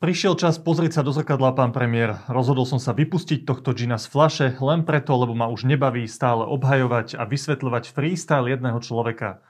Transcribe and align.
Prišiel 0.00 0.32
čas 0.32 0.56
pozrieť 0.56 0.96
sa 0.96 1.02
do 1.04 1.12
zrkadla, 1.12 1.52
pán 1.52 1.76
premiér. 1.76 2.24
Rozhodol 2.24 2.64
som 2.64 2.80
sa 2.80 2.96
vypustiť 2.96 3.44
tohto 3.44 3.76
džina 3.76 4.00
z 4.00 4.08
flaše 4.08 4.48
len 4.56 4.80
preto, 4.88 5.12
lebo 5.12 5.36
ma 5.36 5.52
už 5.52 5.68
nebaví 5.68 6.08
stále 6.08 6.40
obhajovať 6.48 7.20
a 7.20 7.28
vysvetľovať 7.28 7.92
freestyle 7.92 8.48
jedného 8.48 8.80
človeka. 8.80 9.44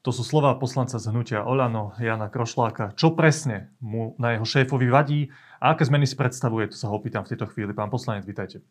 To 0.00 0.08
sú 0.08 0.24
slova 0.24 0.56
poslanca 0.56 0.96
z 0.96 1.12
hnutia 1.12 1.44
Olano, 1.44 1.92
Jana 2.00 2.32
Krošláka. 2.32 2.96
Čo 2.96 3.12
presne 3.12 3.68
mu 3.84 4.16
na 4.16 4.32
jeho 4.32 4.48
šéfovi 4.48 4.88
vadí 4.88 5.28
a 5.60 5.76
aké 5.76 5.84
zmeny 5.84 6.08
si 6.08 6.16
predstavuje, 6.16 6.72
to 6.72 6.76
sa 6.80 6.88
ho 6.88 6.96
opýtam 6.96 7.28
v 7.28 7.36
tejto 7.36 7.52
chvíli. 7.52 7.76
Pán 7.76 7.92
poslanec, 7.92 8.24
vítajte. 8.24 8.64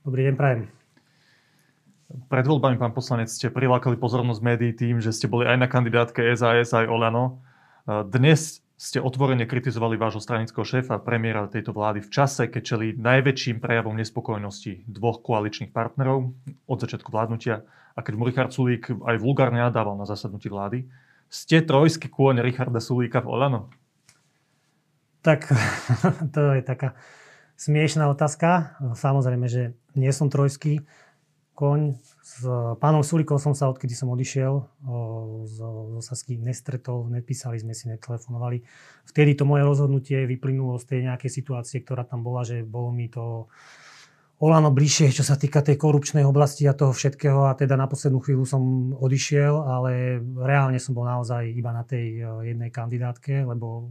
Dobrý 0.00 0.32
deň, 0.32 0.34
prajem. 0.40 0.72
Pred 2.32 2.46
voľbami, 2.48 2.80
pán 2.80 2.96
poslanec, 2.96 3.28
ste 3.28 3.52
prilákali 3.52 4.00
pozornosť 4.00 4.40
médií 4.40 4.72
tým, 4.72 5.04
že 5.04 5.12
ste 5.12 5.28
boli 5.28 5.44
aj 5.44 5.60
na 5.60 5.68
kandidátke 5.68 6.24
SAS, 6.32 6.72
aj 6.72 6.88
Olano. 6.88 7.44
Dnes 7.84 8.64
ste 8.78 9.02
otvorene 9.02 9.42
kritizovali 9.42 9.98
vášho 9.98 10.22
stranického 10.22 10.62
šéfa, 10.62 11.02
premiéra 11.02 11.50
tejto 11.50 11.74
vlády 11.74 11.98
v 11.98 12.14
čase, 12.14 12.46
keď 12.46 12.62
čeli 12.62 12.86
najväčším 12.94 13.58
prejavom 13.58 13.98
nespokojnosti 13.98 14.86
dvoch 14.86 15.18
koaličných 15.26 15.74
partnerov 15.74 16.30
od 16.70 16.78
začiatku 16.78 17.10
vládnutia 17.10 17.66
a 17.66 18.00
keď 18.06 18.14
mu 18.14 18.22
Richard 18.30 18.54
Sulík 18.54 18.94
aj 18.94 19.18
vulgárne 19.18 19.58
nadával 19.58 19.98
na 19.98 20.06
zasadnutí 20.06 20.46
vlády. 20.46 20.86
Ste 21.26 21.66
trojský 21.66 22.06
kôň 22.06 22.38
Richarda 22.38 22.78
Sulíka 22.78 23.18
v 23.18 23.34
Olano? 23.34 23.60
Tak 25.26 25.50
to 26.34 26.54
je 26.54 26.62
taká 26.62 26.94
smiešná 27.58 28.06
otázka. 28.06 28.78
Samozrejme, 28.94 29.50
že 29.50 29.74
nie 29.98 30.14
som 30.14 30.30
trojský 30.30 30.86
koň. 31.58 31.98
S 32.28 32.44
pánom 32.76 33.00
Sulikom 33.00 33.40
som 33.40 33.56
sa, 33.56 33.72
odkedy 33.72 33.96
som 33.96 34.12
odišiel 34.12 34.60
z 35.48 35.56
Sasky, 36.04 36.36
nestretol, 36.36 37.08
nepísali 37.08 37.56
sme 37.56 37.72
si, 37.72 37.88
netelefonovali. 37.88 38.60
Vtedy 39.08 39.32
to 39.32 39.48
moje 39.48 39.64
rozhodnutie 39.64 40.28
vyplynulo 40.28 40.76
z 40.76 40.84
tej 40.92 41.00
nejakej 41.08 41.30
situácie, 41.32 41.80
ktorá 41.80 42.04
tam 42.04 42.20
bola, 42.20 42.44
že 42.44 42.68
bolo 42.68 42.92
mi 42.92 43.08
to 43.08 43.48
Olano 44.38 44.70
bližšie, 44.70 45.10
čo 45.10 45.24
sa 45.24 45.34
týka 45.34 45.64
tej 45.64 45.80
korupčnej 45.80 46.22
oblasti 46.22 46.68
a 46.68 46.76
toho 46.76 46.92
všetkého 46.92 47.48
a 47.48 47.56
teda 47.58 47.74
na 47.74 47.90
poslednú 47.90 48.22
chvíľu 48.22 48.44
som 48.46 48.62
odišiel, 48.94 49.54
ale 49.64 50.22
reálne 50.22 50.78
som 50.78 50.94
bol 50.94 51.08
naozaj 51.08 51.48
iba 51.48 51.72
na 51.74 51.82
tej 51.82 52.22
jednej 52.44 52.70
kandidátke, 52.70 53.42
lebo 53.42 53.88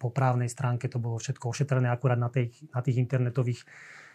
po 0.00 0.08
právnej 0.14 0.48
stránke 0.48 0.86
to 0.86 0.96
bolo 0.96 1.18
všetko 1.18 1.50
ošetrené 1.50 1.90
akurát 1.92 2.16
na, 2.16 2.30
tej, 2.30 2.54
na 2.72 2.80
tých 2.80 3.04
internetových 3.04 3.66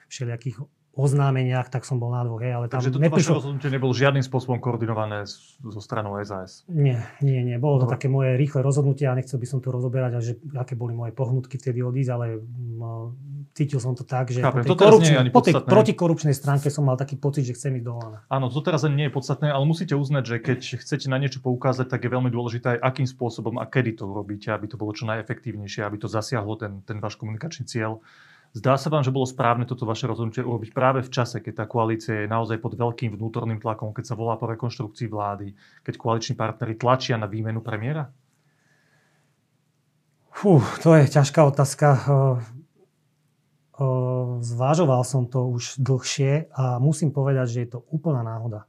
všelijakých 0.08 0.58
oznámeniach, 0.98 1.70
tak 1.70 1.86
som 1.86 2.02
bol 2.02 2.10
na 2.10 2.26
dvoch. 2.26 2.42
Hej, 2.42 2.54
ale 2.58 2.66
tam 2.66 2.82
Takže 2.82 2.90
toto 2.90 3.06
neprišlo... 3.06 3.38
vaše 3.38 3.38
rozhodnutie 3.38 3.70
nebolo 3.70 3.94
žiadnym 3.94 4.26
spôsobom 4.26 4.58
koordinované 4.58 5.30
zo 5.62 5.82
stranou 5.82 6.18
SAS? 6.26 6.66
Nie, 6.66 7.06
nie, 7.22 7.46
nie. 7.46 7.62
Bolo 7.62 7.86
to 7.86 7.88
no. 7.88 7.94
také 7.94 8.10
moje 8.10 8.34
rýchle 8.34 8.66
rozhodnutie 8.66 9.06
a 9.06 9.14
nechcel 9.14 9.38
by 9.38 9.48
som 9.48 9.62
to 9.62 9.70
rozoberať, 9.70 10.12
že 10.26 10.34
aké 10.58 10.74
boli 10.74 10.98
moje 10.98 11.14
pohnutky 11.14 11.62
vtedy 11.62 11.86
odísť, 11.86 12.12
ale 12.12 12.42
no, 12.52 13.14
cítil 13.54 13.78
som 13.78 13.94
to 13.94 14.02
tak, 14.02 14.34
že 14.34 14.42
Chápem, 14.42 14.66
po, 14.66 14.74
tej 14.74 14.80
korupčnej, 14.82 15.30
po 15.30 15.42
tej 15.46 15.54
protikorupčnej 15.62 16.36
stránke 16.36 16.74
som 16.74 16.86
mal 16.86 16.98
taký 16.98 17.18
pocit, 17.22 17.46
že 17.46 17.54
chcem 17.54 17.78
ísť 17.78 17.86
do 17.86 17.94
Áno, 18.30 18.50
to 18.50 18.62
teraz 18.66 18.82
ani 18.82 19.06
nie 19.06 19.08
je 19.10 19.14
podstatné, 19.14 19.54
ale 19.54 19.66
musíte 19.70 19.94
uznať, 19.94 20.24
že 20.26 20.36
keď 20.42 20.60
chcete 20.82 21.06
na 21.14 21.22
niečo 21.22 21.42
poukázať, 21.46 21.86
tak 21.90 22.06
je 22.06 22.10
veľmi 22.10 22.34
dôležité 22.34 22.78
aj 22.78 22.80
akým 22.82 23.08
spôsobom 23.10 23.62
a 23.62 23.70
kedy 23.70 24.02
to 24.02 24.10
robíte, 24.10 24.50
aby 24.50 24.66
to 24.66 24.82
bolo 24.82 24.94
čo 24.98 25.06
najefektívnejšie, 25.06 25.86
aby 25.86 25.98
to 26.02 26.10
zasiahlo 26.10 26.58
ten, 26.58 26.82
ten 26.86 26.98
váš 26.98 27.18
komunikačný 27.22 27.70
cieľ. 27.70 28.02
Zdá 28.58 28.74
sa 28.74 28.90
vám, 28.90 29.06
že 29.06 29.14
bolo 29.14 29.30
správne 29.30 29.70
toto 29.70 29.86
vaše 29.86 30.10
rozhodnutie 30.10 30.42
urobiť 30.42 30.74
práve 30.74 31.06
v 31.06 31.14
čase, 31.14 31.46
keď 31.46 31.54
tá 31.62 31.66
koalícia 31.70 32.26
je 32.26 32.34
naozaj 32.34 32.58
pod 32.58 32.74
veľkým 32.74 33.14
vnútorným 33.14 33.62
tlakom, 33.62 33.94
keď 33.94 34.10
sa 34.10 34.16
volá 34.18 34.34
po 34.34 34.50
rekonštrukcii 34.50 35.06
vlády, 35.06 35.54
keď 35.86 35.94
koaliční 35.94 36.34
partnery 36.34 36.74
tlačia 36.74 37.22
na 37.22 37.30
výmenu 37.30 37.62
premiéra? 37.62 38.10
Fú, 40.34 40.58
to 40.82 40.98
je 40.98 41.06
ťažká 41.06 41.46
otázka. 41.46 42.02
Zvážoval 44.42 45.06
som 45.06 45.30
to 45.30 45.54
už 45.54 45.78
dlhšie 45.78 46.50
a 46.50 46.82
musím 46.82 47.14
povedať, 47.14 47.48
že 47.54 47.60
je 47.62 47.70
to 47.78 47.86
úplná 47.94 48.26
náhoda. 48.26 48.66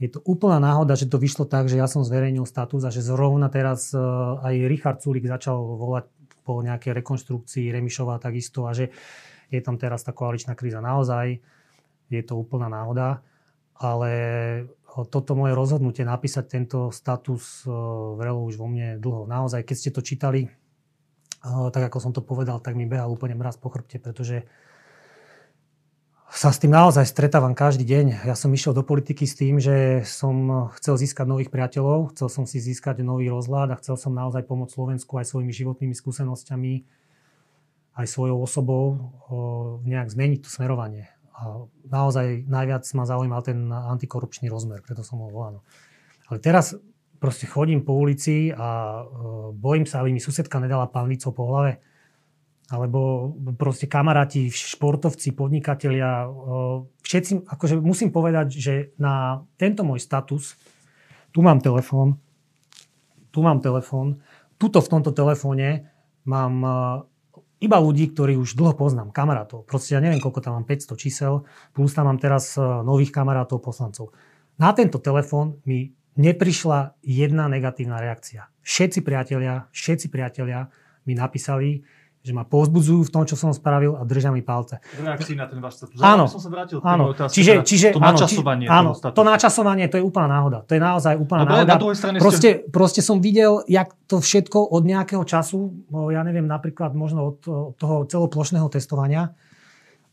Je 0.00 0.08
to 0.08 0.24
úplná 0.24 0.56
náhoda, 0.56 0.96
že 0.96 1.12
to 1.12 1.20
vyšlo 1.20 1.44
tak, 1.44 1.68
že 1.68 1.76
ja 1.76 1.84
som 1.84 2.00
zverejnil 2.00 2.48
status 2.48 2.88
a 2.88 2.92
že 2.92 3.04
zrovna 3.04 3.52
teraz 3.52 3.92
aj 4.40 4.54
Richard 4.64 5.04
Sulik 5.04 5.28
začal 5.28 5.60
volať 5.60 6.08
po 6.50 6.58
nejakej 6.66 6.98
rekonštrukcii 6.98 7.70
Remišová 7.70 8.18
takisto 8.18 8.66
a 8.66 8.74
že 8.74 8.90
je 9.46 9.62
tam 9.62 9.78
teraz 9.78 10.02
tá 10.02 10.10
koaličná 10.10 10.58
kríza 10.58 10.82
naozaj. 10.82 11.38
Je 12.10 12.22
to 12.26 12.34
úplná 12.34 12.66
náhoda. 12.66 13.22
Ale 13.78 14.10
toto 15.14 15.38
moje 15.38 15.54
rozhodnutie 15.54 16.02
napísať 16.02 16.44
tento 16.50 16.90
status 16.90 17.62
vrelo 18.18 18.42
už 18.42 18.58
vo 18.58 18.66
mne 18.66 18.98
dlho. 18.98 19.30
Naozaj, 19.30 19.62
keď 19.62 19.76
ste 19.78 19.94
to 19.94 20.02
čítali, 20.02 20.50
tak 21.46 21.86
ako 21.86 21.98
som 22.02 22.10
to 22.10 22.20
povedal, 22.20 22.58
tak 22.58 22.74
mi 22.74 22.90
behal 22.90 23.14
úplne 23.14 23.38
mraz 23.38 23.54
po 23.54 23.70
chrbte, 23.70 24.02
pretože 24.02 24.42
sa 26.30 26.54
s 26.54 26.62
tým 26.62 26.70
naozaj 26.70 27.10
stretávam 27.10 27.58
každý 27.58 27.82
deň. 27.82 28.22
Ja 28.22 28.38
som 28.38 28.54
išiel 28.54 28.70
do 28.70 28.86
politiky 28.86 29.26
s 29.26 29.34
tým, 29.34 29.58
že 29.58 30.06
som 30.06 30.70
chcel 30.78 30.94
získať 30.94 31.26
nových 31.26 31.50
priateľov, 31.50 32.14
chcel 32.14 32.30
som 32.30 32.44
si 32.46 32.62
získať 32.62 33.02
nový 33.02 33.26
rozhľad 33.26 33.74
a 33.74 33.78
chcel 33.82 33.98
som 33.98 34.14
naozaj 34.14 34.46
pomôcť 34.46 34.70
Slovensku 34.70 35.18
aj 35.18 35.26
svojimi 35.26 35.50
životnými 35.50 35.90
skúsenosťami, 35.90 36.74
aj 37.98 38.06
svojou 38.06 38.38
osobou 38.38 39.10
nejak 39.82 40.08
zmeniť 40.14 40.46
to 40.46 40.50
smerovanie. 40.54 41.10
A 41.34 41.66
naozaj 41.90 42.46
najviac 42.46 42.86
ma 42.94 43.04
zaujímal 43.10 43.42
ten 43.42 43.66
antikorupčný 43.66 44.46
rozmer, 44.46 44.86
preto 44.86 45.02
som 45.02 45.18
ho 45.18 45.28
volal. 45.34 45.66
Ale 46.30 46.38
teraz 46.38 46.78
proste 47.18 47.50
chodím 47.50 47.82
po 47.82 47.98
ulici 47.98 48.54
a 48.54 49.02
bojím 49.50 49.82
sa, 49.82 50.00
aby 50.00 50.14
mi 50.14 50.22
susedka 50.22 50.62
nedala 50.62 50.86
pánvicou 50.86 51.34
po 51.34 51.50
hlave 51.50 51.82
alebo 52.70 53.34
proste 53.58 53.90
kamaráti, 53.90 54.46
športovci, 54.46 55.34
podnikatelia, 55.34 56.30
všetci, 57.02 57.50
akože 57.50 57.82
musím 57.82 58.14
povedať, 58.14 58.46
že 58.54 58.74
na 58.94 59.42
tento 59.58 59.82
môj 59.82 59.98
status, 59.98 60.54
tu 61.34 61.42
mám 61.42 61.58
telefón, 61.58 62.22
tu 63.34 63.42
mám 63.42 63.58
telefón, 63.58 64.22
tuto 64.54 64.78
v 64.78 64.90
tomto 64.90 65.10
telefóne 65.10 65.90
mám 66.22 66.54
iba 67.60 67.76
ľudí, 67.76 68.14
ktorí 68.14 68.38
už 68.38 68.54
dlho 68.56 68.78
poznám, 68.78 69.10
kamarátov. 69.10 69.66
Proste 69.66 69.98
ja 69.98 70.00
neviem, 70.00 70.22
koľko 70.22 70.40
tam 70.40 70.56
mám, 70.56 70.64
500 70.64 70.94
čísel, 70.96 71.44
plus 71.74 71.90
tam 71.92 72.06
mám 72.06 72.22
teraz 72.22 72.54
nových 72.58 73.10
kamarátov, 73.10 73.60
poslancov. 73.60 74.14
Na 74.56 74.70
tento 74.72 75.02
telefón 75.02 75.58
mi 75.66 75.92
neprišla 76.16 77.02
jedna 77.02 77.50
negatívna 77.50 77.98
reakcia. 77.98 78.46
Všetci 78.62 79.02
priatelia, 79.02 79.66
všetci 79.74 80.06
priatelia 80.06 80.70
mi 81.04 81.18
napísali, 81.18 81.82
že 82.20 82.36
ma 82.36 82.44
povzbudzujú 82.44 83.08
v 83.08 83.12
tom, 83.16 83.24
čo 83.24 83.32
som 83.32 83.48
spravil 83.56 83.96
a 83.96 84.04
držia 84.04 84.28
mi 84.28 84.44
palce. 84.44 84.76
Reakcii 85.00 85.40
na 85.40 85.48
ten 85.48 85.56
váš 85.56 85.80
status. 85.80 85.96
Áno, 86.04 86.28
som 86.28 86.36
sa 86.36 86.52
vrátil 86.52 86.76
áno. 86.84 87.16
Otázke, 87.16 87.32
čiže, 87.32 87.52
čiže, 87.64 87.88
to 87.96 88.00
áno, 88.00 88.12
načasovanie 88.12 88.66
áno, 88.68 88.92
to 88.92 89.22
načasovanie, 89.24 89.84
to 89.88 89.96
je 89.96 90.04
úplná 90.04 90.28
náhoda. 90.28 90.60
To 90.68 90.72
je 90.76 90.80
naozaj 90.84 91.16
úplná 91.16 91.48
no, 91.48 91.50
náhoda. 91.56 91.72
Na 91.72 91.80
druhej 91.80 91.96
strane 91.96 92.16
proste, 92.20 92.60
ste... 92.60 92.68
proste 92.68 93.00
som 93.00 93.24
videl, 93.24 93.64
jak 93.64 93.96
to 94.04 94.20
všetko 94.20 94.68
od 94.68 94.82
nejakého 94.84 95.24
času, 95.24 95.72
ja 96.12 96.20
neviem, 96.20 96.44
napríklad 96.44 96.92
možno 96.92 97.32
od 97.32 97.36
toho 97.80 98.04
celoplošného 98.04 98.68
testovania, 98.68 99.32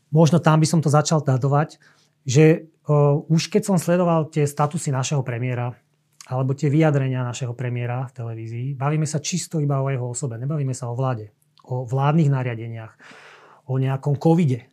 možno 0.08 0.40
tam 0.40 0.64
by 0.64 0.66
som 0.66 0.80
to 0.80 0.88
začal 0.88 1.20
datovať, 1.20 1.76
že 2.24 2.72
uh, 2.88 3.20
už 3.28 3.52
keď 3.52 3.68
som 3.68 3.76
sledoval 3.76 4.32
tie 4.32 4.48
statusy 4.48 4.88
našeho 4.88 5.20
premiéra, 5.20 5.76
alebo 6.32 6.56
tie 6.56 6.72
vyjadrenia 6.72 7.20
našeho 7.20 7.52
premiéra 7.52 8.08
v 8.08 8.16
televízii, 8.16 8.66
bavíme 8.80 9.04
sa 9.04 9.20
čisto 9.20 9.60
iba 9.60 9.84
o 9.84 9.92
jeho 9.92 10.08
osobe, 10.08 10.40
nebavíme 10.40 10.72
sa 10.72 10.88
o 10.88 10.96
vláde 10.96 11.36
o 11.68 11.84
vládnych 11.84 12.32
nariadeniach, 12.32 12.96
o 13.68 13.76
nejakom 13.76 14.16
covide. 14.16 14.72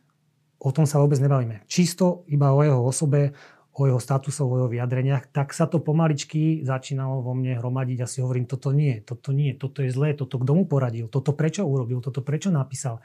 O 0.56 0.72
tom 0.72 0.88
sa 0.88 0.96
vôbec 0.98 1.20
nebavíme. 1.20 1.68
Čisto 1.68 2.24
iba 2.32 2.50
o 2.50 2.64
jeho 2.64 2.80
osobe, 2.80 3.36
o 3.76 3.84
jeho 3.84 4.00
statusoch, 4.00 4.48
o 4.48 4.56
jeho 4.64 4.72
vyjadreniach, 4.72 5.28
tak 5.28 5.52
sa 5.52 5.68
to 5.68 5.84
pomaličky 5.84 6.64
začínalo 6.64 7.20
vo 7.20 7.36
mne 7.36 7.60
hromadiť 7.60 7.98
a 8.00 8.08
si 8.08 8.24
hovorím, 8.24 8.48
toto 8.48 8.72
nie, 8.72 9.04
toto 9.04 9.36
nie, 9.36 9.52
toto 9.52 9.84
je 9.84 9.92
zlé, 9.92 10.16
toto 10.16 10.40
kto 10.40 10.52
mu 10.56 10.64
poradil, 10.64 11.12
toto 11.12 11.36
prečo 11.36 11.68
urobil, 11.68 12.00
toto 12.00 12.24
prečo 12.24 12.48
napísal. 12.48 13.04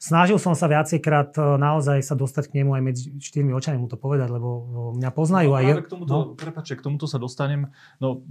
Snažil 0.00 0.40
som 0.40 0.56
sa 0.56 0.64
viacejkrát 0.64 1.36
e, 1.36 1.60
naozaj 1.60 2.00
sa 2.00 2.16
dostať 2.16 2.48
k 2.48 2.64
nemu 2.64 2.72
aj 2.72 2.82
medzi 2.82 3.12
štyrmi 3.20 3.52
očami 3.52 3.76
mu 3.76 3.84
to 3.84 4.00
povedať, 4.00 4.32
lebo 4.32 4.48
e, 4.48 4.60
mňa 4.96 5.10
poznajú. 5.12 5.52
No, 5.52 5.60
aj 5.60 5.84
k 5.84 5.92
tomuto, 5.92 6.12
no. 6.16 6.20
prepáčte, 6.40 6.72
k 6.72 6.80
tomuto 6.80 7.04
sa 7.04 7.20
dostanem. 7.20 7.68
No, 8.00 8.24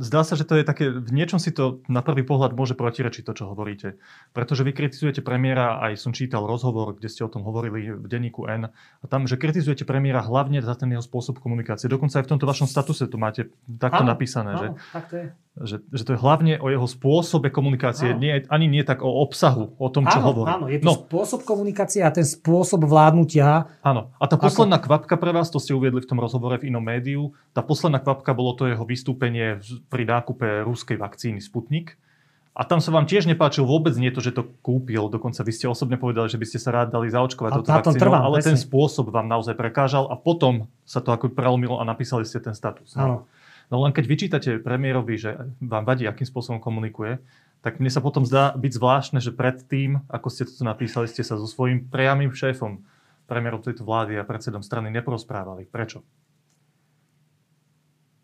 zdá 0.00 0.24
sa, 0.24 0.32
že 0.32 0.48
to 0.48 0.56
je 0.56 0.64
také, 0.64 0.88
v 0.88 1.12
niečom 1.12 1.36
si 1.36 1.52
to 1.52 1.84
na 1.92 2.00
prvý 2.00 2.24
pohľad 2.24 2.56
môže 2.56 2.72
protirečiť 2.72 3.20
to, 3.20 3.36
čo 3.36 3.52
hovoríte. 3.52 4.00
Pretože 4.32 4.64
vy 4.64 4.72
kritizujete 4.72 5.20
premiéra, 5.20 5.76
aj 5.84 6.00
som 6.00 6.16
čítal 6.16 6.48
rozhovor, 6.48 6.96
kde 6.96 7.12
ste 7.12 7.20
o 7.20 7.28
tom 7.28 7.44
hovorili 7.44 8.00
v 8.00 8.06
denníku 8.08 8.48
N, 8.48 8.72
a 8.72 9.04
tam, 9.04 9.28
že 9.28 9.36
kritizujete 9.36 9.84
premiéra 9.84 10.24
hlavne 10.24 10.64
za 10.64 10.72
ten 10.72 10.88
jeho 10.88 11.04
spôsob 11.04 11.36
komunikácie. 11.36 11.92
Dokonca 11.92 12.16
aj 12.16 12.24
v 12.24 12.30
tomto 12.32 12.48
vašom 12.48 12.64
statuse 12.64 13.04
to 13.04 13.20
máte 13.20 13.52
takto 13.76 14.08
áno, 14.08 14.16
napísané. 14.16 14.56
Áno, 14.56 14.80
že, 14.80 14.96
tak 14.96 15.04
to 15.12 15.14
je. 15.20 15.26
Že, 15.58 15.82
že 15.90 16.02
to 16.06 16.14
je 16.14 16.22
hlavne 16.22 16.62
o 16.62 16.70
jeho 16.70 16.86
spôsobe 16.86 17.50
komunikácie, 17.50 18.14
nie, 18.14 18.46
ani 18.46 18.70
nie 18.70 18.86
tak 18.86 19.02
o 19.02 19.10
obsahu, 19.26 19.74
o 19.82 19.88
tom, 19.90 20.06
čo 20.06 20.22
áno, 20.22 20.26
hovorí. 20.30 20.46
Áno, 20.46 20.66
je 20.70 20.78
to 20.78 20.86
no, 20.86 20.94
spôsob 20.94 21.42
komunikácie 21.42 22.06
a 22.06 22.14
ten 22.14 22.22
spôsob 22.22 22.86
vládnutia. 22.86 23.66
Áno. 23.82 24.14
A 24.22 24.24
tá 24.30 24.38
posledná 24.38 24.78
ako... 24.78 24.86
kvapka 24.86 25.18
pre 25.18 25.34
vás, 25.34 25.50
to 25.50 25.58
ste 25.58 25.74
uviedli 25.74 25.98
v 25.98 26.08
tom 26.08 26.22
rozhovore 26.22 26.54
v 26.54 26.70
inom 26.70 26.80
médiu, 26.80 27.34
tá 27.50 27.66
posledná 27.66 27.98
kvapka 27.98 28.30
bolo 28.30 28.54
to 28.54 28.70
jeho 28.70 28.86
vystúpenie 28.86 29.58
pri 29.90 30.06
nákupe 30.06 30.62
ruskej 30.62 30.94
vakcíny 30.94 31.42
Sputnik. 31.42 31.98
A 32.54 32.62
tam 32.66 32.78
sa 32.78 32.94
vám 32.94 33.10
tiež 33.10 33.26
nepáčil 33.26 33.66
vôbec 33.66 33.94
nie 33.98 34.10
to, 34.10 34.22
že 34.22 34.34
to 34.34 34.46
kúpil. 34.62 35.10
Dokonca 35.10 35.42
vy 35.42 35.52
ste 35.54 35.66
osobne 35.66 35.98
povedali, 35.98 36.30
že 36.30 36.38
by 36.38 36.46
ste 36.46 36.58
sa 36.62 36.70
rád 36.70 36.94
dali 36.94 37.10
zaočkovať 37.10 37.50
toto 37.62 37.70
vakcínou, 37.74 38.14
ale 38.14 38.38
presne. 38.38 38.54
ten 38.54 38.58
spôsob 38.58 39.10
vám 39.10 39.26
naozaj 39.26 39.54
prekážal 39.58 40.10
a 40.10 40.14
potom 40.18 40.70
sa 40.86 41.02
to 41.02 41.10
ako 41.10 41.30
prelomilo 41.30 41.78
a 41.78 41.86
napísali 41.86 42.22
ste 42.22 42.38
ten 42.38 42.54
status. 42.54 42.94
Áno. 42.94 43.26
No 43.26 43.39
len 43.78 43.94
keď 43.94 44.04
vyčítate 44.10 44.50
premiérovi, 44.58 45.14
že 45.14 45.38
vám 45.62 45.86
vadí, 45.86 46.02
akým 46.02 46.26
spôsobom 46.26 46.58
komunikuje, 46.58 47.22
tak 47.62 47.78
mne 47.78 47.92
sa 47.92 48.02
potom 48.02 48.26
zdá 48.26 48.56
byť 48.56 48.72
zvláštne, 48.72 49.18
že 49.22 49.36
predtým, 49.36 50.02
ako 50.10 50.26
ste 50.32 50.48
toto 50.48 50.66
napísali, 50.66 51.06
ste 51.06 51.22
sa 51.22 51.38
so 51.38 51.46
svojím 51.46 51.86
priamým 51.86 52.34
šéfom, 52.34 52.82
premiérom 53.30 53.62
tejto 53.62 53.86
vlády 53.86 54.18
a 54.18 54.26
predsedom 54.26 54.64
strany 54.64 54.90
neprosprávali. 54.90 55.68
Prečo? 55.70 56.02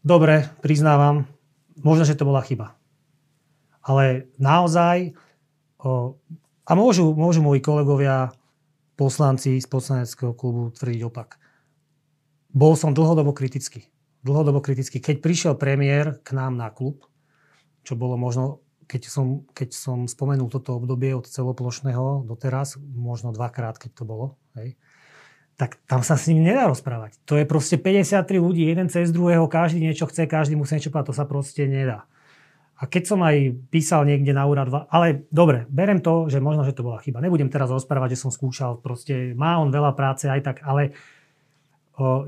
Dobre, 0.02 0.50
priznávam, 0.64 1.31
možno, 1.78 2.02
že 2.02 2.19
to 2.19 2.26
bola 2.26 2.43
chyba. 2.43 2.75
Ale 3.87 4.26
naozaj, 4.43 5.14
o, 5.78 6.19
a 6.66 6.72
môžu, 6.75 7.14
môžu 7.14 7.38
moji 7.38 7.62
kolegovia, 7.62 8.34
poslanci 8.96 9.60
z 9.60 9.66
poslaneckého 9.69 10.32
klubu 10.32 10.72
tvrdiť 10.72 11.00
opak. 11.06 11.38
Bol 12.50 12.75
som 12.75 12.96
dlhodobo 12.96 13.37
kritický. 13.37 13.84
Dlhodobo 14.26 14.58
kritický. 14.58 14.99
Keď 14.99 15.23
prišiel 15.23 15.55
premiér 15.55 16.19
k 16.26 16.34
nám 16.34 16.58
na 16.58 16.75
klub, 16.75 17.06
čo 17.87 17.94
bolo 17.94 18.19
možno, 18.19 18.67
keď 18.90 19.06
som, 19.06 19.46
keď 19.55 19.70
som 19.70 20.11
spomenul 20.11 20.50
toto 20.50 20.75
obdobie 20.75 21.14
od 21.14 21.31
celoplošného 21.31 22.26
doteraz, 22.26 22.75
možno 22.82 23.31
dvakrát, 23.31 23.78
keď 23.78 23.90
to 23.94 24.02
bolo, 24.02 24.26
hej, 24.58 24.75
tak 25.56 25.81
tam 25.88 26.02
sa 26.02 26.19
s 26.19 26.28
ním 26.28 26.44
nedá 26.44 26.69
rozprávať. 26.69 27.23
To 27.25 27.38
je 27.38 27.49
proste 27.49 27.78
53 27.81 28.26
ľudí, 28.37 28.67
jeden 28.67 28.93
cez 28.93 29.08
druhého, 29.14 29.46
každý 29.49 29.81
niečo 29.81 30.11
chce, 30.11 30.29
každý 30.29 30.58
musí 30.58 30.76
niečo 30.76 30.90
povedať, 30.90 31.14
to 31.14 31.17
sa 31.17 31.25
proste 31.25 31.64
nedá. 31.64 32.05
A 32.76 32.84
keď 32.84 33.08
som 33.08 33.25
aj 33.25 33.56
písal 33.72 34.05
niekde 34.05 34.37
na 34.37 34.44
úrad, 34.44 34.69
ale 34.93 35.25
dobre, 35.32 35.64
berem 35.72 36.05
to, 36.05 36.29
že 36.29 36.44
možno, 36.44 36.61
že 36.61 36.76
to 36.76 36.84
bola 36.84 37.00
chyba. 37.00 37.25
Nebudem 37.25 37.49
teraz 37.49 37.72
rozprávať, 37.72 38.12
že 38.12 38.29
som 38.29 38.31
skúšal, 38.34 38.84
proste 38.84 39.32
má 39.32 39.56
on 39.56 39.72
veľa 39.72 39.96
práce 39.96 40.29
aj 40.29 40.44
tak, 40.44 40.56
ale 40.61 40.93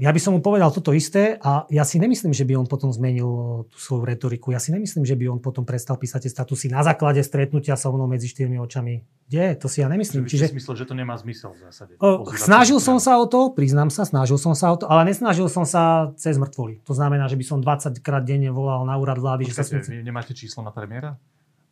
ja 0.01 0.09
by 0.09 0.21
som 0.21 0.33
mu 0.33 0.41
povedal 0.41 0.73
toto 0.73 0.97
isté 0.97 1.37
a 1.45 1.69
ja 1.69 1.85
si 1.85 2.01
nemyslím, 2.01 2.33
že 2.33 2.49
by 2.49 2.57
on 2.57 2.65
potom 2.65 2.89
zmenil 2.89 3.29
tú 3.69 3.77
svoju 3.77 4.09
retoriku. 4.09 4.49
Ja 4.49 4.57
si 4.57 4.73
nemyslím, 4.73 5.05
že 5.05 5.13
by 5.13 5.29
on 5.29 5.41
potom 5.45 5.69
prestal 5.69 6.01
písať 6.01 6.25
tie 6.25 6.33
statusy 6.33 6.73
na 6.73 6.81
základe 6.81 7.21
stretnutia 7.21 7.77
sa 7.77 7.93
mnou 7.93 8.09
medzi 8.09 8.33
štyrmi 8.33 8.57
očami. 8.57 9.05
Kde? 9.29 9.61
To 9.61 9.69
si 9.69 9.85
ja 9.85 9.93
nemyslím. 9.93 10.25
Čiže, 10.25 10.49
Čiže... 10.49 10.57
myslel, 10.57 10.75
že 10.81 10.85
to 10.89 10.97
nemá 10.97 11.13
zmysel 11.21 11.53
v 11.53 11.69
zásade. 11.69 12.01
O, 12.01 12.25
snažil 12.33 12.81
som 12.81 12.97
sa 12.97 13.21
o 13.21 13.29
to, 13.29 13.53
priznám 13.53 13.93
sa, 13.93 14.09
snažil 14.09 14.41
som 14.41 14.57
sa 14.57 14.73
o 14.73 14.77
to, 14.81 14.89
ale 14.89 15.05
nesnažil 15.05 15.53
som 15.53 15.69
sa 15.69 16.17
cez 16.17 16.41
mŕtvoly. 16.41 16.81
To 16.89 16.97
znamená, 16.97 17.29
že 17.29 17.37
by 17.37 17.45
som 17.45 17.61
20 17.61 18.01
krát 18.01 18.25
denne 18.25 18.49
volal 18.49 18.89
na 18.89 18.97
úrad 18.97 19.21
vlády. 19.21 19.53
Počkajte, 19.53 19.85
že 19.85 19.85
sa... 19.85 19.93
Vy 19.93 20.01
nemáte 20.01 20.33
číslo 20.33 20.65
na 20.65 20.73
premiéra? 20.73 21.21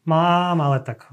Mám, 0.04 0.60
ale 0.60 0.84
tak... 0.84 1.08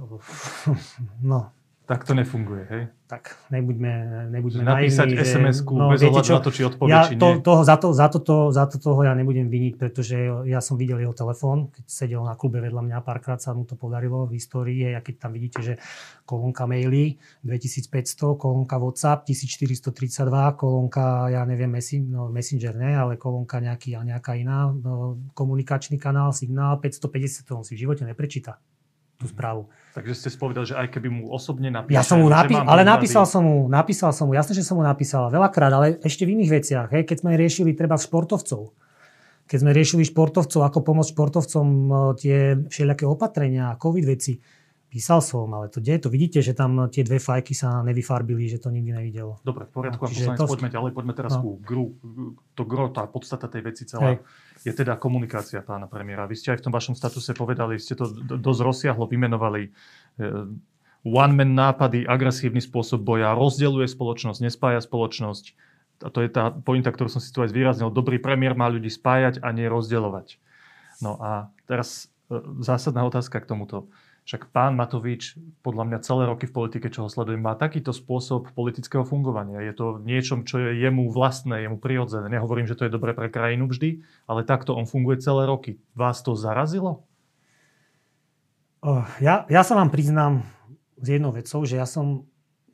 No, 1.24 1.48
tak 1.84 2.08
to 2.08 2.16
nefunguje, 2.16 2.64
hej? 2.72 2.84
Tak 3.12 3.36
nebuďme, 3.52 3.94
nebuďme 4.32 4.64
Napísať 4.64 5.12
naivní, 5.12 5.28
SMS-ku 5.28 5.76
no, 5.76 5.92
bez 5.92 6.00
ohľadu 6.00 6.32
na 6.32 6.40
to, 6.40 6.52
či 6.56 6.62
odpovie, 6.64 6.92
ja 6.96 7.04
či 7.04 7.20
to, 7.20 7.28
nie. 7.28 7.44
Toho, 7.44 7.62
za, 7.68 7.76
to, 7.76 7.88
za, 7.92 8.08
toto, 8.08 8.56
za 8.56 8.64
to 8.72 8.80
toho 8.80 9.04
ja 9.04 9.12
nebudem 9.12 9.52
viniť, 9.52 9.74
pretože 9.76 10.16
ja 10.48 10.64
som 10.64 10.80
videl 10.80 11.04
jeho 11.04 11.12
telefón, 11.12 11.68
keď 11.76 11.84
sedel 11.84 12.24
na 12.24 12.40
klube 12.40 12.64
vedľa 12.64 12.88
mňa, 12.88 12.98
párkrát 13.04 13.44
sa 13.44 13.52
mu 13.52 13.68
to 13.68 13.76
podarilo 13.76 14.24
v 14.32 14.40
histórii. 14.40 14.96
A 14.96 15.04
keď 15.04 15.28
tam 15.28 15.36
vidíte, 15.36 15.60
že 15.60 15.74
kolónka 16.24 16.64
maily 16.64 17.20
2500, 17.44 18.40
kolónka 18.40 18.80
WhatsApp 18.80 19.28
1432, 19.28 20.56
kolónka, 20.56 21.36
ja 21.36 21.44
neviem, 21.44 21.76
no, 22.08 22.32
Messenger, 22.32 22.80
ne, 22.80 22.96
ale 22.96 23.20
kolónka 23.20 23.60
nejaký, 23.60 24.00
nejaká 24.00 24.40
iná, 24.40 24.72
no, 24.72 25.20
komunikačný 25.36 26.00
kanál, 26.00 26.32
signál 26.32 26.80
550, 26.80 27.44
to 27.44 27.60
on 27.60 27.68
si 27.68 27.76
v 27.76 27.84
živote 27.86 28.08
neprečíta 28.08 28.56
tú 29.24 29.32
správu. 29.32 29.72
Takže 29.96 30.14
ste 30.14 30.30
spovedali, 30.34 30.66
že 30.68 30.76
aj 30.76 30.88
keby 30.92 31.08
mu 31.08 31.24
osobne 31.32 31.72
napísal. 31.72 31.96
Ja 31.96 32.04
som 32.04 32.20
mu 32.20 32.28
napísal, 32.28 32.68
ale 32.68 32.84
napísal 32.84 33.24
som 33.24 33.42
mu, 33.48 33.58
napísal 33.72 34.12
som 34.12 34.28
mu, 34.28 34.36
jasne, 34.36 34.54
že 34.58 34.68
som 34.68 34.76
mu 34.76 34.84
napísal 34.84 35.32
veľakrát, 35.32 35.72
ale 35.72 35.88
ešte 36.04 36.28
v 36.28 36.36
iných 36.36 36.52
veciach. 36.52 36.88
Hej, 36.92 37.08
keď 37.08 37.18
sme 37.24 37.40
riešili 37.40 37.72
treba 37.78 37.96
športovcov, 37.96 38.76
keď 39.48 39.58
sme 39.60 39.72
riešili 39.72 40.04
športovcov, 40.04 40.62
ako 40.66 40.80
pomôcť 40.82 41.12
športovcom 41.14 41.68
e, 41.68 41.94
tie 42.20 42.38
všelijaké 42.68 43.06
opatrenia, 43.06 43.76
covid 43.80 44.06
veci, 44.08 44.40
písal 44.94 45.26
som, 45.26 45.50
ale 45.50 45.74
to 45.74 45.82
kde 45.82 46.06
to 46.06 46.10
vidíte, 46.14 46.46
že 46.46 46.54
tam 46.54 46.86
tie 46.94 47.02
dve 47.02 47.18
fajky 47.18 47.58
sa 47.58 47.82
nevyfarbili, 47.82 48.46
že 48.46 48.62
to 48.62 48.70
nikdy 48.70 48.94
nevidel. 48.94 49.42
Dobre, 49.42 49.66
v 49.66 49.72
poriadku, 49.74 50.06
no, 50.06 50.14
poslanec, 50.14 50.38
to... 50.38 50.46
poďme 50.46 50.70
ďalej, 50.70 50.92
poďme 50.94 51.14
teraz 51.18 51.34
no. 51.34 51.42
ku 51.42 51.50
gru, 51.58 51.98
to 52.54 52.64
gro, 52.70 52.94
tá 52.94 53.10
podstata 53.10 53.50
tej 53.50 53.66
veci 53.66 53.90
celá. 53.90 54.14
Hej 54.14 54.22
je 54.64 54.72
teda 54.72 54.96
komunikácia 54.96 55.60
pána 55.60 55.92
premiéra. 55.92 56.24
Vy 56.24 56.40
ste 56.40 56.56
aj 56.56 56.64
v 56.64 56.66
tom 56.72 56.74
vašom 56.74 56.96
statuse 56.96 57.36
povedali, 57.36 57.76
ste 57.76 58.00
to 58.00 58.08
dosť 58.40 58.60
rozsiahlo 58.64 59.06
vymenovali. 59.12 59.68
Eh, 59.68 60.48
one-man 61.04 61.52
nápady, 61.52 62.08
agresívny 62.08 62.64
spôsob 62.64 63.04
boja, 63.04 63.36
rozdeluje 63.36 63.92
spoločnosť, 63.92 64.40
nespája 64.40 64.80
spoločnosť. 64.80 65.46
A 66.04 66.10
to 66.10 66.24
je 66.24 66.32
tá 66.32 66.52
pointa, 66.52 66.96
ktorú 66.96 67.12
som 67.12 67.20
si 67.20 67.32
tu 67.36 67.44
aj 67.44 67.52
zvýraznil. 67.52 67.92
Dobrý 67.92 68.24
premiér 68.24 68.56
má 68.56 68.72
ľudí 68.72 68.88
spájať 68.88 69.44
a 69.44 69.52
nie 69.52 69.68
rozdeľovať. 69.68 70.40
No 71.04 71.20
a 71.20 71.52
teraz 71.68 72.08
eh, 72.32 72.40
zásadná 72.64 73.04
otázka 73.04 73.44
k 73.44 73.50
tomuto. 73.52 73.92
Však 74.24 74.56
pán 74.56 74.80
Matovič, 74.80 75.36
podľa 75.68 75.84
mňa 75.84 76.00
celé 76.00 76.24
roky 76.32 76.48
v 76.48 76.56
politike, 76.56 76.88
čo 76.88 77.04
ho 77.04 77.10
sledujem, 77.12 77.44
má 77.44 77.60
takýto 77.60 77.92
spôsob 77.92 78.56
politického 78.56 79.04
fungovania. 79.04 79.60
Je 79.60 79.76
to 79.76 80.00
niečom, 80.00 80.48
čo 80.48 80.64
je 80.64 80.80
jemu 80.80 81.12
vlastné, 81.12 81.68
jemu 81.68 81.76
prirodzené. 81.76 82.32
Nehovorím, 82.32 82.64
že 82.64 82.80
to 82.80 82.88
je 82.88 82.96
dobré 82.96 83.12
pre 83.12 83.28
krajinu 83.28 83.68
vždy, 83.68 84.00
ale 84.24 84.48
takto 84.48 84.80
on 84.80 84.88
funguje 84.88 85.20
celé 85.20 85.44
roky. 85.44 85.84
Vás 85.92 86.24
to 86.24 86.40
zarazilo? 86.40 87.04
Ja, 89.20 89.44
ja 89.52 89.62
sa 89.64 89.76
vám 89.76 89.92
priznám 89.92 90.48
s 91.00 91.08
jednou 91.08 91.36
vecou, 91.36 91.68
že 91.68 91.76
ja 91.76 91.84
som 91.84 92.24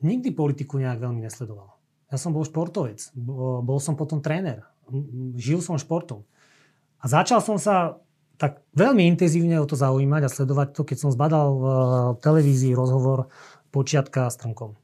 nikdy 0.02 0.30
politiku 0.30 0.78
nejak 0.78 1.02
veľmi 1.02 1.22
nesledoval. 1.26 1.74
Ja 2.10 2.18
som 2.18 2.30
bol 2.30 2.46
športovec, 2.46 3.10
bol 3.66 3.78
som 3.82 3.98
potom 3.98 4.22
tréner, 4.22 4.66
žil 5.34 5.62
som 5.62 5.78
športom. 5.78 6.22
A 6.98 7.10
začal 7.10 7.38
som 7.42 7.58
sa 7.58 8.02
tak 8.40 8.64
veľmi 8.72 9.04
intenzívne 9.04 9.60
o 9.60 9.68
to 9.68 9.76
zaujímať 9.76 10.22
a 10.24 10.32
sledovať 10.32 10.72
to, 10.72 10.82
keď 10.88 10.96
som 10.96 11.10
zbadal 11.12 11.46
v 11.52 11.64
televízii 12.24 12.72
rozhovor 12.72 13.28
Počiatka 13.68 14.32
s 14.32 14.40
Trnkom. 14.40 14.80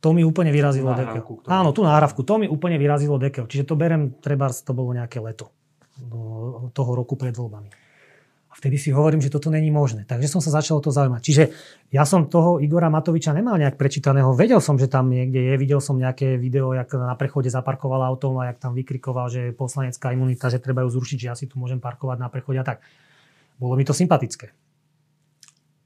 To 0.00 0.08
mi 0.16 0.24
úplne 0.24 0.48
vyrazilo 0.48 0.96
dekel. 0.96 1.20
Áno, 1.44 1.76
tú 1.76 1.84
náhravku. 1.84 2.24
To 2.24 2.40
mi 2.40 2.48
úplne 2.48 2.80
vyrazilo 2.80 3.20
dekel. 3.20 3.44
Čiže 3.44 3.68
to 3.68 3.74
berem, 3.76 4.16
treba 4.24 4.48
to 4.48 4.72
bolo 4.72 4.96
nejaké 4.96 5.20
leto 5.20 5.52
toho 6.72 6.90
roku 6.94 7.18
pred 7.18 7.34
voľbami 7.34 7.87
vtedy 8.58 8.74
si 8.74 8.90
hovorím, 8.90 9.22
že 9.22 9.30
toto 9.30 9.54
není 9.54 9.70
možné. 9.70 10.02
Takže 10.02 10.26
som 10.26 10.42
sa 10.42 10.50
začal 10.50 10.82
o 10.82 10.84
to 10.84 10.90
zaujímať. 10.90 11.22
Čiže 11.22 11.44
ja 11.94 12.02
som 12.02 12.26
toho 12.26 12.58
Igora 12.58 12.90
Matoviča 12.90 13.30
nemal 13.30 13.54
nejak 13.54 13.78
prečítaného. 13.78 14.34
Vedel 14.34 14.58
som, 14.58 14.74
že 14.74 14.90
tam 14.90 15.06
niekde 15.06 15.38
je. 15.38 15.54
Videl 15.54 15.78
som 15.78 15.94
nejaké 15.94 16.34
video, 16.34 16.74
jak 16.74 16.90
na 16.98 17.14
prechode 17.14 17.46
zaparkoval 17.54 18.02
autom 18.02 18.42
a 18.42 18.50
jak 18.50 18.58
tam 18.58 18.74
vykrikoval, 18.74 19.30
že 19.30 19.40
je 19.48 19.52
poslanecká 19.54 20.10
imunita, 20.10 20.50
že 20.50 20.58
treba 20.58 20.82
ju 20.82 20.90
zrušiť, 20.90 21.16
že 21.22 21.28
ja 21.30 21.38
si 21.38 21.46
tu 21.46 21.54
môžem 21.62 21.78
parkovať 21.78 22.18
na 22.18 22.26
prechode 22.26 22.58
a 22.58 22.66
tak. 22.66 22.82
Bolo 23.62 23.78
mi 23.78 23.86
to 23.86 23.94
sympatické. 23.94 24.50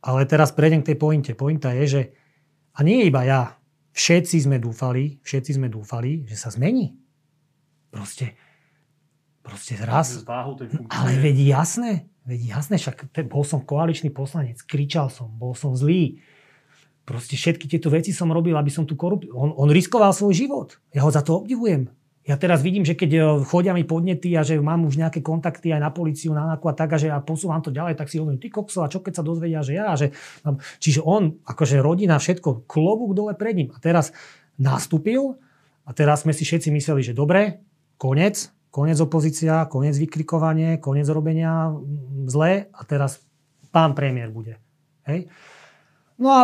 Ale 0.02 0.24
teraz 0.24 0.50
prejdem 0.50 0.80
k 0.80 0.92
tej 0.92 0.96
pointe. 0.96 1.32
Pointa 1.36 1.76
je, 1.76 1.84
že 1.84 2.02
a 2.72 2.80
nie 2.80 3.04
iba 3.04 3.20
ja. 3.28 3.60
Všetci 3.92 4.48
sme 4.48 4.56
dúfali, 4.56 5.20
všetci 5.20 5.60
sme 5.60 5.68
dúfali, 5.68 6.24
že 6.24 6.40
sa 6.40 6.48
zmení. 6.48 6.96
Proste, 7.92 8.32
proste 9.42 9.74
raz. 9.82 10.22
Ale 10.88 11.10
veď 11.18 11.36
jasné, 11.52 12.12
Veď 12.22 12.54
jasné, 12.54 12.78
však 12.78 13.10
bol 13.26 13.42
som 13.42 13.66
koaličný 13.66 14.14
poslanec, 14.14 14.62
kričal 14.62 15.10
som, 15.10 15.26
bol 15.26 15.58
som 15.58 15.74
zlý. 15.74 16.22
Proste 17.02 17.34
všetky 17.34 17.66
tieto 17.66 17.90
veci 17.90 18.14
som 18.14 18.30
robil, 18.30 18.54
aby 18.54 18.70
som 18.70 18.86
tu 18.86 18.94
korupciu... 18.94 19.34
On, 19.34 19.50
on 19.58 19.66
riskoval 19.74 20.14
svoj 20.14 20.38
život. 20.38 20.78
Ja 20.94 21.02
ho 21.02 21.10
za 21.10 21.26
to 21.26 21.42
obdivujem. 21.42 21.90
Ja 22.22 22.38
teraz 22.38 22.62
vidím, 22.62 22.86
že 22.86 22.94
keď 22.94 23.10
e, 23.10 23.20
chodia 23.42 23.74
mi 23.74 23.82
podnety 23.82 24.30
a 24.38 24.46
že 24.46 24.54
mám 24.62 24.86
už 24.86 25.02
nejaké 25.02 25.18
kontakty 25.18 25.74
aj 25.74 25.82
na 25.82 25.90
policiu, 25.90 26.30
na 26.30 26.46
NAKU 26.54 26.70
a 26.70 26.74
tak, 26.78 26.94
a 26.94 26.96
že 27.02 27.10
ja 27.10 27.18
posúvam 27.18 27.58
to 27.58 27.74
ďalej, 27.74 27.98
tak 27.98 28.06
si 28.06 28.22
hovorím, 28.22 28.38
ty 28.38 28.46
kokso, 28.46 28.86
a 28.86 28.92
čo 28.92 29.02
keď 29.02 29.18
sa 29.18 29.26
dozvedia, 29.26 29.66
že 29.66 29.74
ja, 29.74 29.90
že... 29.98 30.14
Čiže 30.78 31.02
on, 31.02 31.42
akože 31.42 31.82
rodina, 31.82 32.22
všetko, 32.22 32.70
klobúk 32.70 33.18
dole 33.18 33.34
pred 33.34 33.58
ním. 33.58 33.74
A 33.74 33.82
teraz 33.82 34.14
nastúpil 34.54 35.34
a 35.82 35.90
teraz 35.90 36.22
sme 36.22 36.30
si 36.30 36.46
všetci 36.46 36.70
mysleli, 36.70 37.02
že 37.02 37.18
dobre, 37.18 37.66
konec, 37.98 38.54
Konec 38.72 38.96
opozícia, 39.04 39.68
konec 39.68 39.92
vykrikovanie, 40.00 40.80
konec 40.80 41.04
robenia 41.12 41.76
zle 42.24 42.72
a 42.72 42.80
teraz 42.88 43.20
pán 43.68 43.92
premiér 43.92 44.32
bude. 44.32 44.56
Hej? 45.04 45.28
No 46.16 46.28
a 46.32 46.42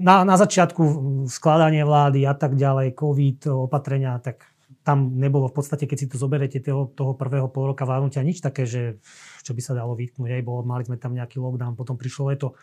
na, 0.00 0.24
na 0.24 0.36
začiatku 0.40 0.82
skladanie 1.28 1.84
vlády 1.84 2.24
a 2.24 2.32
tak 2.32 2.56
ďalej, 2.56 2.96
COVID, 2.96 3.68
opatrenia, 3.68 4.16
tak 4.24 4.40
tam 4.84 5.20
nebolo 5.20 5.48
v 5.48 5.56
podstate, 5.56 5.84
keď 5.84 5.98
si 6.00 6.08
to 6.08 6.16
zoberete 6.16 6.60
toho, 6.60 6.92
toho 6.92 7.16
prvého 7.16 7.48
pol 7.48 7.72
roka 7.72 7.88
vládnutia, 7.88 8.24
nič 8.24 8.40
také, 8.44 8.68
že 8.68 9.00
čo 9.40 9.56
by 9.56 9.60
sa 9.64 9.72
dalo 9.72 9.96
vytknúť. 9.96 10.28
Hej, 10.28 10.44
bolo, 10.44 10.64
mali 10.64 10.84
sme 10.84 11.00
tam 11.00 11.16
nejaký 11.16 11.40
lockdown, 11.40 11.76
potom 11.76 11.96
prišlo 11.96 12.32
leto. 12.32 12.56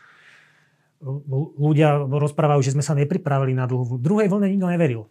Ľudia 1.57 2.05
rozprávajú, 2.05 2.61
že 2.61 2.73
sme 2.77 2.85
sa 2.85 2.93
nepripravili 2.93 3.57
na 3.57 3.65
dlhú. 3.65 3.97
Druhej 3.97 4.29
vlne 4.29 4.53
nikto 4.53 4.69
neveril. 4.69 5.09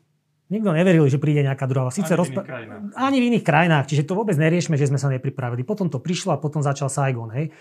Nikto 0.51 0.75
neveril, 0.75 1.07
že 1.07 1.23
príde 1.23 1.47
nejaká 1.47 1.71
druhá. 1.71 1.95
Sice 1.95 2.19
Ani, 2.19 2.21
rozpra- 2.27 2.43
v 2.43 2.91
Ani 2.99 3.23
v 3.23 3.27
iných 3.31 3.47
krajinách. 3.47 3.87
Čiže 3.87 4.03
to 4.03 4.19
vôbec 4.19 4.35
neriešme, 4.35 4.75
že 4.75 4.91
sme 4.91 4.99
sa 4.99 5.07
nepripravili. 5.07 5.63
Potom 5.63 5.87
to 5.87 6.03
prišlo 6.03 6.35
a 6.35 6.43
potom 6.43 6.59
začal 6.59 6.91
Saigon. 6.91 7.31
Hej. 7.31 7.55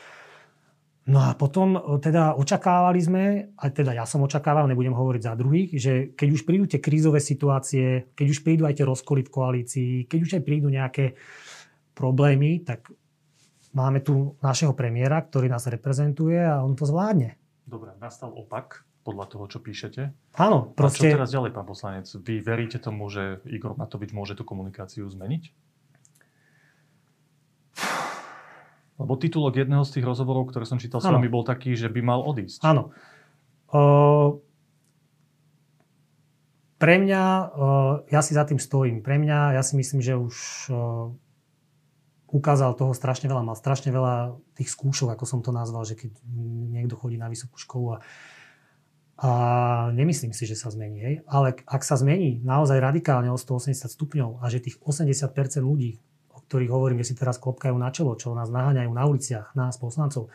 No 1.10 1.22
a 1.26 1.38
potom 1.38 1.78
e, 1.78 1.82
teda 2.02 2.34
očakávali 2.34 3.02
sme, 3.02 3.24
aj 3.58 3.70
teda 3.78 3.94
ja 3.94 4.06
som 4.10 4.26
očakával, 4.26 4.70
nebudem 4.70 4.94
hovoriť 4.94 5.22
za 5.22 5.34
druhých, 5.34 5.70
že 5.78 5.94
keď 6.14 6.28
už 6.34 6.42
prídu 6.46 6.66
tie 6.70 6.82
krízové 6.82 7.22
situácie, 7.22 8.14
keď 8.14 8.28
už 8.30 8.40
prídu 8.42 8.66
aj 8.66 8.78
tie 8.78 8.86
rozkoly 8.86 9.22
v 9.26 9.34
koalícii, 9.34 9.94
keď 10.10 10.20
už 10.22 10.32
aj 10.38 10.44
prídu 10.46 10.70
nejaké 10.70 11.18
problémy, 11.98 12.62
tak 12.66 12.90
máme 13.74 14.02
tu 14.02 14.38
našeho 14.42 14.74
premiéra, 14.78 15.22
ktorý 15.22 15.50
nás 15.50 15.66
reprezentuje 15.66 16.42
a 16.42 16.62
on 16.62 16.78
to 16.78 16.86
zvládne. 16.86 17.38
Dobre, 17.70 17.94
nastal 18.02 18.34
opak 18.34 18.89
podľa 19.04 19.26
toho, 19.32 19.46
čo 19.48 19.60
píšete. 19.64 20.12
Áno, 20.36 20.76
proste... 20.76 21.08
A 21.08 21.12
čo 21.12 21.18
teraz 21.18 21.32
ďalej, 21.32 21.52
pán 21.56 21.66
poslanec? 21.66 22.06
Vy 22.12 22.44
veríte 22.44 22.78
tomu, 22.78 23.08
že 23.08 23.40
Igor 23.48 23.74
Matovič 23.80 24.12
môže 24.12 24.36
tú 24.36 24.44
komunikáciu 24.44 25.08
zmeniť? 25.08 25.56
Lebo 29.00 29.16
titulok 29.16 29.56
jedného 29.56 29.88
z 29.88 29.96
tých 29.96 30.06
rozhovorov, 30.06 30.52
ktoré 30.52 30.68
som 30.68 30.76
čítal 30.76 31.00
s 31.00 31.08
vami, 31.08 31.32
bol 31.32 31.48
taký, 31.48 31.72
že 31.80 31.88
by 31.88 32.02
mal 32.04 32.20
odísť. 32.20 32.60
Áno. 32.68 32.92
O, 33.72 34.44
pre 36.76 37.00
mňa, 37.00 37.24
o, 37.24 37.68
ja 38.12 38.20
si 38.20 38.36
za 38.36 38.44
tým 38.44 38.60
stojím. 38.60 39.00
Pre 39.00 39.16
mňa, 39.16 39.56
ja 39.56 39.64
si 39.64 39.80
myslím, 39.80 40.04
že 40.04 40.20
už 40.20 40.36
o, 40.68 40.76
ukázal 42.28 42.76
toho 42.76 42.92
strašne 42.92 43.32
veľa. 43.32 43.48
Mal 43.48 43.56
strašne 43.56 43.96
veľa 43.96 44.36
tých 44.60 44.68
skúšok, 44.68 45.16
ako 45.16 45.24
som 45.24 45.40
to 45.40 45.56
nazval, 45.56 45.88
že 45.88 45.96
keď 45.96 46.20
niekto 46.76 47.00
chodí 47.00 47.16
na 47.16 47.32
vysokú 47.32 47.56
školu 47.56 47.88
a, 47.96 47.98
a 49.20 49.32
nemyslím 49.92 50.32
si, 50.32 50.48
že 50.48 50.56
sa 50.56 50.72
zmení. 50.72 51.00
Hej. 51.04 51.16
Ale 51.28 51.60
ak 51.68 51.84
sa 51.84 52.00
zmení 52.00 52.40
naozaj 52.40 52.80
radikálne 52.80 53.28
o 53.28 53.36
180 53.36 53.76
stupňov 53.76 54.40
a 54.40 54.48
že 54.48 54.64
tých 54.64 54.80
80% 54.80 55.60
ľudí, 55.60 56.00
ktorých 56.50 56.72
hovorím, 56.72 57.04
že 57.04 57.14
si 57.14 57.20
teraz 57.20 57.38
klopkajú 57.38 57.76
na 57.78 57.92
čelo, 57.92 58.16
čo 58.16 58.34
nás 58.34 58.50
naháňajú 58.50 58.90
na 58.90 59.04
uliciach, 59.06 59.54
nás 59.54 59.78
poslancov, 59.78 60.34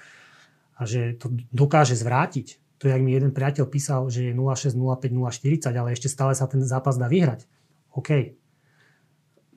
a 0.78 0.86
že 0.86 1.18
to 1.18 1.34
dokáže 1.50 1.98
zvrátiť. 1.98 2.78
To 2.82 2.92
jak 2.92 3.00
mi 3.00 3.16
jeden 3.16 3.32
priateľ 3.32 3.66
písal, 3.66 4.12
že 4.12 4.30
je 4.30 4.32
06, 4.36 4.76
05, 4.76 5.10
040, 5.10 5.72
ale 5.74 5.96
ešte 5.96 6.12
stále 6.12 6.36
sa 6.36 6.46
ten 6.46 6.62
zápas 6.62 6.94
dá 7.00 7.10
vyhrať. 7.10 7.48
OK. 7.96 8.36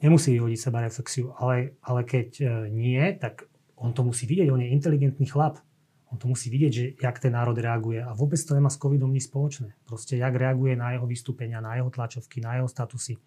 Nemusí 0.01 0.33
vyhodiť 0.33 0.59
seba 0.61 0.85
reflexiu, 0.85 1.33
ale, 1.35 1.75
ale 1.81 2.05
keď 2.05 2.29
e, 2.37 2.45
nie, 2.69 3.01
tak 3.17 3.49
on 3.77 3.97
to 3.97 4.05
musí 4.05 4.29
vidieť, 4.29 4.47
on 4.53 4.61
je 4.61 4.69
inteligentný 4.69 5.25
chlap. 5.25 5.57
On 6.07 6.15
to 6.15 6.31
musí 6.31 6.47
vidieť, 6.47 6.71
že 6.71 6.85
jak 7.03 7.19
ten 7.19 7.35
národ 7.35 7.55
reaguje. 7.59 7.99
A 7.99 8.15
vôbec 8.15 8.39
to 8.39 8.55
nemá 8.55 8.71
s 8.71 8.79
covidom 8.79 9.11
nič 9.11 9.27
spoločné. 9.27 9.75
Proste 9.83 10.15
jak 10.15 10.31
reaguje 10.31 10.79
na 10.79 10.95
jeho 10.95 11.03
vystúpenia, 11.03 11.59
na 11.59 11.75
jeho 11.75 11.91
tlačovky, 11.91 12.39
na 12.39 12.55
jeho 12.59 12.67
statusy. 12.71 13.19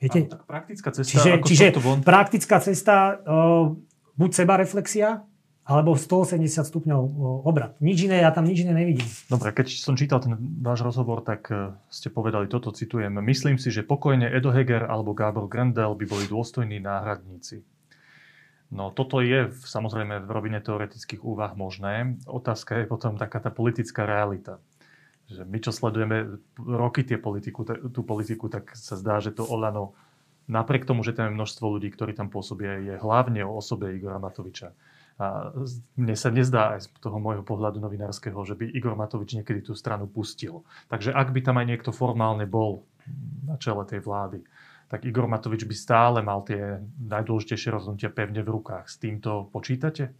Viete? 0.00 0.26
tak 0.28 0.44
praktická 0.48 0.90
cesta. 0.90 1.12
Čiže, 1.12 1.30
čiže 1.44 1.66
praktická 2.02 2.56
cesta, 2.60 3.20
uh, 3.24 3.76
buď 4.16 4.30
seba 4.32 4.54
reflexia, 4.56 5.24
alebo 5.64 5.96
180 5.96 6.44
stupňov 6.44 7.00
obrat. 7.48 7.72
Nič 7.80 8.04
iné, 8.04 8.20
ja 8.20 8.28
tam 8.28 8.44
nič 8.44 8.68
iné 8.68 8.76
nevidím. 8.76 9.08
Dobre, 9.32 9.48
keď 9.48 9.72
som 9.80 9.96
čítal 9.96 10.20
ten 10.20 10.36
váš 10.60 10.84
rozhovor, 10.84 11.24
tak 11.24 11.48
e, 11.48 11.72
ste 11.88 12.12
povedali 12.12 12.52
toto, 12.52 12.68
citujem. 12.68 13.16
Myslím 13.24 13.56
si, 13.56 13.72
že 13.72 13.80
pokojne 13.80 14.28
Edo 14.28 14.52
Heger 14.52 14.84
alebo 14.84 15.16
Gábor 15.16 15.48
Grendel 15.48 15.96
by 15.96 16.04
boli 16.04 16.28
dôstojní 16.28 16.84
náhradníci. 16.84 17.64
No 18.72 18.90
toto 18.90 19.20
je 19.20 19.52
samozrejme 19.52 20.24
v 20.24 20.30
rovine 20.30 20.58
teoretických 20.60 21.20
úvah 21.20 21.52
možné. 21.52 22.16
Otázka 22.24 22.80
je 22.82 22.90
potom 22.90 23.20
taká 23.20 23.40
tá 23.42 23.52
politická 23.52 24.08
realita 24.08 24.62
že 25.24 25.42
my, 25.48 25.58
čo 25.60 25.72
sledujeme 25.72 26.36
roky 26.60 27.00
tie 27.00 27.16
politiku, 27.16 27.64
tú 27.64 28.04
politiku, 28.04 28.52
tak 28.52 28.76
sa 28.76 29.00
zdá, 29.00 29.24
že 29.24 29.32
to 29.32 29.48
Olano, 29.48 29.96
napriek 30.44 30.84
tomu, 30.84 31.00
že 31.00 31.16
tam 31.16 31.32
je 31.32 31.36
množstvo 31.40 31.64
ľudí, 31.64 31.88
ktorí 31.88 32.12
tam 32.12 32.28
pôsobia, 32.28 32.76
je 32.84 32.94
hlavne 33.00 33.40
o 33.48 33.56
osobe 33.56 33.96
Igora 33.96 34.20
Matoviča. 34.20 34.76
A 35.14 35.54
mne 35.94 36.16
sa 36.18 36.28
nezdá 36.28 36.74
aj 36.74 36.80
z 36.84 36.88
toho 36.98 37.22
môjho 37.22 37.46
pohľadu 37.46 37.78
novinárskeho, 37.78 38.34
že 38.42 38.58
by 38.58 38.66
Igor 38.74 38.98
Matovič 38.98 39.38
niekedy 39.38 39.62
tú 39.62 39.78
stranu 39.78 40.10
pustil. 40.10 40.66
Takže 40.90 41.14
ak 41.14 41.30
by 41.30 41.40
tam 41.40 41.56
aj 41.62 41.66
niekto 41.70 41.94
formálne 41.94 42.44
bol 42.50 42.82
na 43.46 43.54
čele 43.62 43.86
tej 43.86 44.02
vlády, 44.02 44.42
tak 44.94 45.02
Igor 45.10 45.26
Matovič 45.26 45.66
by 45.66 45.74
stále 45.74 46.18
mal 46.22 46.46
tie 46.46 46.78
najdôležitejšie 47.02 47.74
rozhodnutia 47.74 48.14
pevne 48.14 48.46
v 48.46 48.52
rukách. 48.54 48.86
S 48.86 49.02
týmto 49.02 49.50
počítate? 49.50 50.14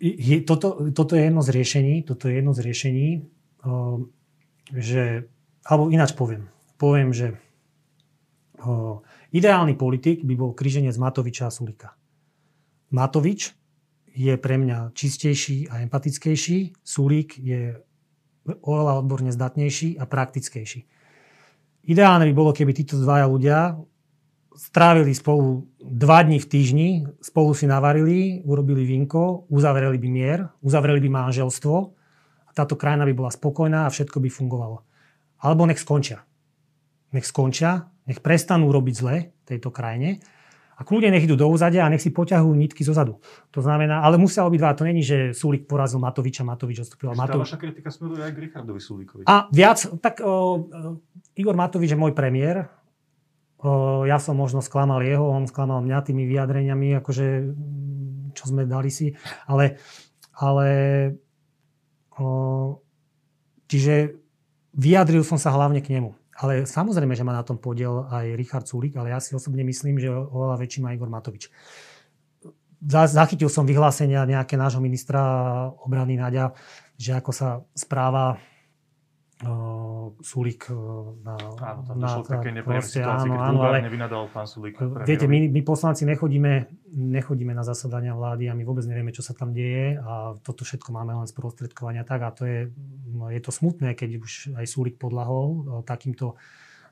je, 0.00 0.40
toto, 0.44 0.92
toto 0.92 1.16
je 1.16 1.22
jedno 1.24 1.42
z 1.42 1.48
riešení, 1.48 1.94
toto 2.04 2.28
je 2.28 2.34
jedno 2.36 2.52
z 2.52 2.60
riešení, 2.60 3.08
o, 3.64 4.04
že, 4.72 5.28
alebo 5.64 5.88
ináč 5.88 6.12
poviem, 6.12 6.48
poviem, 6.76 7.16
že 7.16 7.36
o, 8.60 9.00
ideálny 9.32 9.72
politik 9.72 10.20
by 10.24 10.34
bol 10.36 10.52
kríženec 10.52 10.96
Matoviča 11.00 11.48
a 11.48 11.54
Sulika. 11.54 11.96
Matovič 12.92 13.56
je 14.12 14.34
pre 14.36 14.56
mňa 14.60 14.92
čistejší 14.92 15.72
a 15.72 15.80
empatickejší, 15.84 16.76
Sulík 16.84 17.40
je 17.40 17.80
oveľa 18.46 19.02
odborne 19.02 19.32
zdatnejší 19.32 19.98
a 19.98 20.04
praktickejší. 20.06 20.86
Ideálne 21.86 22.26
by 22.26 22.34
bolo, 22.34 22.50
keby 22.50 22.74
títo 22.74 22.98
dvaja 22.98 23.30
ľudia 23.30 23.78
strávili 24.56 25.12
spolu 25.12 25.68
dva 25.78 26.24
dní 26.24 26.40
v 26.42 26.48
týždni, 26.48 26.88
spolu 27.20 27.52
si 27.52 27.68
navarili, 27.68 28.42
urobili 28.42 28.82
vinko, 28.82 29.46
uzavreli 29.52 30.00
by 30.00 30.08
mier, 30.08 30.38
uzavreli 30.64 30.98
by 31.06 31.08
manželstvo 31.12 31.74
a 32.48 32.50
táto 32.56 32.74
krajina 32.74 33.04
by 33.06 33.14
bola 33.14 33.30
spokojná 33.30 33.86
a 33.86 33.92
všetko 33.92 34.18
by 34.18 34.28
fungovalo. 34.32 34.82
Alebo 35.44 35.68
nech 35.68 35.78
skončia. 35.78 36.24
Nech 37.12 37.28
skončia, 37.28 37.92
nech 38.08 38.18
prestanú 38.24 38.72
robiť 38.72 38.94
zle 38.96 39.16
tejto 39.46 39.70
krajine 39.70 40.18
a 40.76 40.84
kľudne 40.84 41.16
nech 41.16 41.24
idú 41.24 41.40
do 41.40 41.48
úzadia 41.48 41.88
a 41.88 41.90
nech 41.90 42.04
si 42.04 42.12
poťahujú 42.12 42.52
nitky 42.52 42.84
zo 42.84 42.92
zadu. 42.92 43.16
To 43.56 43.64
znamená, 43.64 44.04
ale 44.04 44.20
musia 44.20 44.44
obidva, 44.44 44.76
to 44.76 44.84
není, 44.84 45.00
že 45.00 45.32
Sulik 45.32 45.64
porazil 45.64 45.96
Matoviča, 46.04 46.44
Matovič 46.44 46.84
odstúpil. 46.84 47.16
Matovič... 47.16 47.48
vaša 47.48 47.60
kritika 47.60 47.88
smeruje 47.88 48.20
aj 48.20 48.32
k 48.36 48.38
Richardovi 48.44 48.80
Sulíkovi. 48.80 49.22
A 49.24 49.48
viac, 49.48 49.80
tak 50.04 50.20
o, 50.20 50.68
Igor 51.32 51.56
Matovič 51.56 51.96
je 51.96 51.98
môj 51.98 52.12
premiér, 52.12 52.68
ja 54.06 54.20
som 54.20 54.36
možno 54.36 54.60
sklamal 54.60 55.00
jeho, 55.00 55.24
on 55.26 55.48
sklamal 55.48 55.80
mňa 55.80 55.98
tými 56.04 56.28
vyjadreniami, 56.28 57.00
akože, 57.00 57.26
čo 58.36 58.44
sme 58.44 58.68
dali 58.68 58.92
si. 58.92 59.16
Ale, 59.48 59.80
ale 60.36 60.68
čiže 63.66 64.20
vyjadril 64.76 65.24
som 65.24 65.40
sa 65.40 65.56
hlavne 65.56 65.80
k 65.80 65.98
nemu. 65.98 66.12
Ale 66.36 66.68
samozrejme, 66.68 67.16
že 67.16 67.24
má 67.24 67.32
na 67.32 67.40
tom 67.40 67.56
podiel 67.56 68.04
aj 68.12 68.36
Richard 68.36 68.68
Sulik, 68.68 68.92
ale 69.00 69.08
ja 69.12 69.20
si 69.24 69.32
osobne 69.32 69.64
myslím, 69.64 69.96
že 69.96 70.12
oveľa 70.12 70.60
väčší 70.60 70.84
má 70.84 70.92
Igor 70.92 71.08
Matovič. 71.08 71.48
Zachytil 72.86 73.48
som 73.48 73.64
vyhlásenia 73.64 74.28
nejaké 74.28 74.60
nášho 74.60 74.84
ministra 74.84 75.20
obrany 75.80 76.20
Nadia, 76.20 76.52
že 77.00 77.16
ako 77.16 77.32
sa 77.32 77.48
správa 77.72 78.36
uh, 79.44 80.12
Sulík 80.20 80.68
na... 81.24 81.34
Áno, 81.40 81.80
tam 81.88 81.96
na, 81.96 82.20
k 82.20 82.28
takej 82.28 82.52
situácii, 82.84 83.28
áno, 83.28 83.32
keď 83.32 83.48
áno, 83.48 83.60
ale, 83.64 83.78
nevynadal 83.84 84.28
pán 84.28 84.44
Sulík. 84.44 84.76
Viete, 85.08 85.24
my, 85.24 85.48
my 85.50 85.60
poslanci 85.64 86.04
nechodíme, 86.04 86.68
nechodíme 86.92 87.52
na 87.56 87.64
zasadania 87.64 88.12
vlády 88.12 88.48
a 88.48 88.56
my 88.56 88.62
vôbec 88.64 88.84
nevieme, 88.84 89.12
čo 89.12 89.24
sa 89.24 89.32
tam 89.32 89.56
deje 89.56 89.96
a 90.00 90.36
toto 90.40 90.64
všetko 90.64 90.92
máme 90.92 91.16
len 91.16 91.26
z 91.28 91.32
prostredkovania 91.32 92.04
tak 92.04 92.20
a 92.22 92.30
to 92.32 92.44
je, 92.44 92.68
je 93.30 93.40
to 93.42 93.50
smutné, 93.50 93.94
keď 93.94 94.22
už 94.22 94.32
aj 94.56 94.66
Sulík 94.66 94.96
podlahol 95.00 95.82
takýmto 95.84 96.38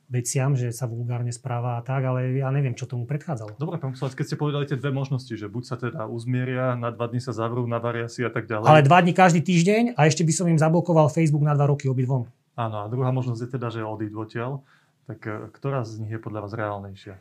veciam, 0.09 0.53
že 0.53 0.69
sa 0.69 0.85
vulgárne 0.85 1.33
správa 1.33 1.81
a 1.81 1.83
tak, 1.83 2.05
ale 2.05 2.37
ja 2.37 2.53
neviem, 2.53 2.77
čo 2.77 2.85
tomu 2.85 3.09
predchádzalo. 3.09 3.57
Dobre, 3.57 3.81
pán 3.81 3.97
poslanec, 3.97 4.21
keď 4.21 4.27
ste 4.29 4.37
povedali 4.37 4.65
tie 4.69 4.77
dve 4.77 4.93
možnosti, 4.93 5.33
že 5.33 5.49
buď 5.49 5.63
sa 5.65 5.77
teda 5.81 6.05
uzmieria, 6.05 6.77
na 6.77 6.93
dva 6.93 7.09
dní 7.09 7.25
sa 7.25 7.33
zavrú, 7.33 7.65
navaria 7.65 8.05
si 8.13 8.21
a 8.21 8.29
tak 8.29 8.45
ďalej. 8.45 8.69
Ale 8.69 8.85
dva 8.85 9.01
dní 9.01 9.17
každý 9.17 9.41
týždeň 9.41 9.97
a 9.97 10.05
ešte 10.05 10.21
by 10.21 10.33
som 10.37 10.47
im 10.49 10.61
zablokoval 10.61 11.09
Facebook 11.09 11.43
na 11.43 11.57
dva 11.57 11.73
roky 11.73 11.89
obidvom. 11.89 12.29
Áno, 12.55 12.77
a 12.85 12.87
druhá 12.87 13.11
možnosť 13.11 13.41
je 13.41 13.51
teda, 13.51 13.69
že 13.73 13.81
odídu 13.83 14.23
odtiaľ. 14.23 14.63
Tak 15.09 15.19
e, 15.25 15.33
ktorá 15.51 15.83
z 15.83 16.05
nich 16.05 16.13
je 16.15 16.21
podľa 16.21 16.41
vás 16.47 16.53
reálnejšia? 16.55 17.15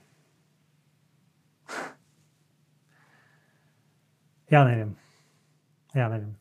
Ja 4.51 4.61
neviem. 4.67 4.93
Ja 5.97 6.11
neviem. 6.11 6.37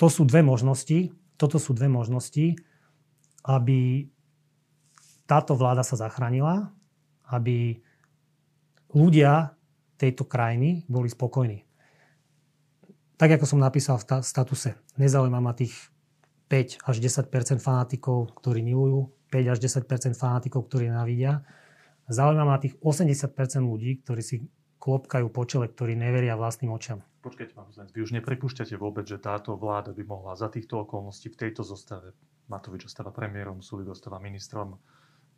To 0.00 0.08
sú 0.08 0.24
dve 0.24 0.40
možnosti. 0.40 1.12
Toto 1.34 1.58
sú 1.58 1.74
dve 1.74 1.90
možnosti, 1.90 2.54
aby 3.44 4.08
táto 5.24 5.56
vláda 5.56 5.82
sa 5.82 5.98
zachránila, 5.98 6.72
aby 7.32 7.80
ľudia 8.92 9.56
tejto 9.96 10.28
krajiny 10.28 10.84
boli 10.86 11.08
spokojní. 11.08 11.64
Tak, 13.14 13.40
ako 13.40 13.46
som 13.46 13.62
napísal 13.62 13.96
v 14.02 14.26
statuse, 14.26 14.74
nezaujíma 14.98 15.38
ma 15.38 15.54
tých 15.54 15.74
5 16.50 16.82
až 16.84 16.96
10% 16.98 17.62
fanatikov, 17.62 18.34
ktorí 18.36 18.60
milujú, 18.60 19.10
5 19.30 19.54
až 19.54 19.58
10% 19.62 20.18
fanatikov, 20.18 20.66
ktorí 20.68 20.90
nenávidia. 20.90 21.46
Zaujíma 22.10 22.44
ma 22.44 22.60
tých 22.60 22.76
80% 22.84 23.64
ľudí, 23.64 24.04
ktorí 24.04 24.20
si 24.20 24.44
klopkajú 24.76 25.26
po 25.32 25.48
čele, 25.48 25.72
ktorí 25.72 25.96
neveria 25.96 26.36
vlastným 26.36 26.74
očam. 26.74 27.00
Počkajte, 27.24 27.56
pán 27.56 27.64
poslanec, 27.64 27.90
vy 27.96 28.04
už 28.04 28.12
nepripúšťate 28.20 28.76
vôbec, 28.76 29.08
že 29.08 29.16
táto 29.16 29.56
vláda 29.56 29.96
by 29.96 30.04
mohla 30.04 30.36
za 30.36 30.52
týchto 30.52 30.84
okolností 30.84 31.32
v 31.32 31.40
tejto 31.40 31.64
zostave, 31.64 32.12
Matovič 32.52 32.84
ostáva 32.84 33.08
premiérom, 33.08 33.64
Sulik 33.64 33.88
ostáva 33.88 34.20
ministrom, 34.20 34.76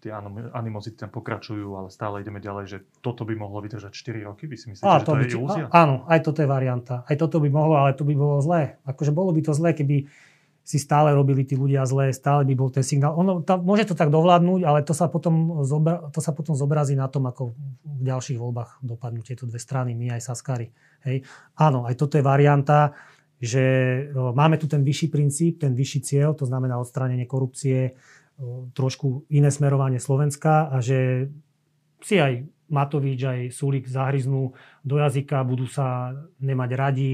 tie 0.02 0.11
animozity 0.50 0.99
tam 0.99 1.14
pokračujú, 1.14 1.78
ale 1.78 1.88
stále 1.95 2.26
ideme 2.26 2.43
ďalej, 2.43 2.64
že 2.66 2.78
toto 3.00 3.23
by 3.23 3.38
mohlo 3.38 3.62
vydržať 3.62 3.95
4 3.95 4.28
roky? 4.28 4.50
Vy 4.50 4.57
si 4.59 4.66
myslíte, 4.75 4.87
a, 4.87 4.99
že 4.99 5.07
to, 5.07 5.14
to 5.14 5.16
by, 5.16 5.23
je 5.23 5.31
ilúzia? 5.38 5.64
Áno, 5.71 6.02
aj 6.11 6.21
toto 6.26 6.38
je 6.43 6.49
varianta. 6.50 7.07
Aj 7.07 7.16
toto 7.16 7.38
by 7.38 7.49
mohlo, 7.49 7.78
ale 7.78 7.95
to 7.95 8.02
by 8.02 8.14
bolo 8.19 8.43
zlé. 8.43 8.83
Akože 8.85 9.14
bolo 9.14 9.31
by 9.31 9.40
to 9.47 9.52
zlé, 9.55 9.71
keby 9.73 10.11
si 10.67 10.83
stále 10.83 11.15
robili 11.15 11.47
tí 11.47 11.55
ľudia 11.55 11.87
zlé, 11.87 12.11
stále 12.11 12.43
by 12.43 12.55
bol 12.59 12.75
ten 12.75 12.83
signál. 12.83 13.15
Ono, 13.23 13.39
tá, 13.47 13.55
môže 13.55 13.87
to 13.87 13.95
tak 13.95 14.11
dovládnuť, 14.11 14.67
ale 14.67 14.83
to 14.83 14.91
sa, 14.99 15.07
potom 15.07 15.63
zobra, 15.63 16.11
to 16.11 16.19
sa 16.19 16.35
potom 16.35 16.59
zobrazí 16.59 16.99
na 16.99 17.07
tom, 17.07 17.31
ako 17.31 17.55
v 17.87 18.03
ďalších 18.03 18.35
voľbách 18.35 18.83
dopadnú 18.83 19.23
tieto 19.23 19.47
dve 19.47 19.63
strany, 19.63 19.95
my 19.95 20.19
aj 20.19 20.27
Saskari. 20.27 20.75
Hej. 21.07 21.23
Áno, 21.55 21.87
aj 21.87 21.95
toto 21.95 22.19
je 22.19 22.27
varianta, 22.27 22.99
že 23.39 23.63
máme 24.11 24.59
tu 24.59 24.67
ten 24.67 24.83
vyšší 24.83 25.07
princíp, 25.07 25.63
ten 25.63 25.71
vyšší 25.71 26.01
cieľ, 26.03 26.35
to 26.35 26.51
znamená 26.51 26.83
odstránenie 26.83 27.31
korupcie, 27.31 27.95
trošku 28.75 29.31
iné 29.31 29.55
smerovanie 29.55 30.03
Slovenska 30.03 30.67
a 30.67 30.83
že 30.83 31.31
si 32.03 32.19
aj 32.19 32.43
Matovič 32.67 33.21
aj 33.23 33.41
Sulik 33.55 33.87
zahryznú 33.87 34.55
do 34.83 34.97
jazyka, 34.99 35.43
budú 35.47 35.67
sa 35.67 36.15
nemať 36.39 36.71
radi, 36.75 37.13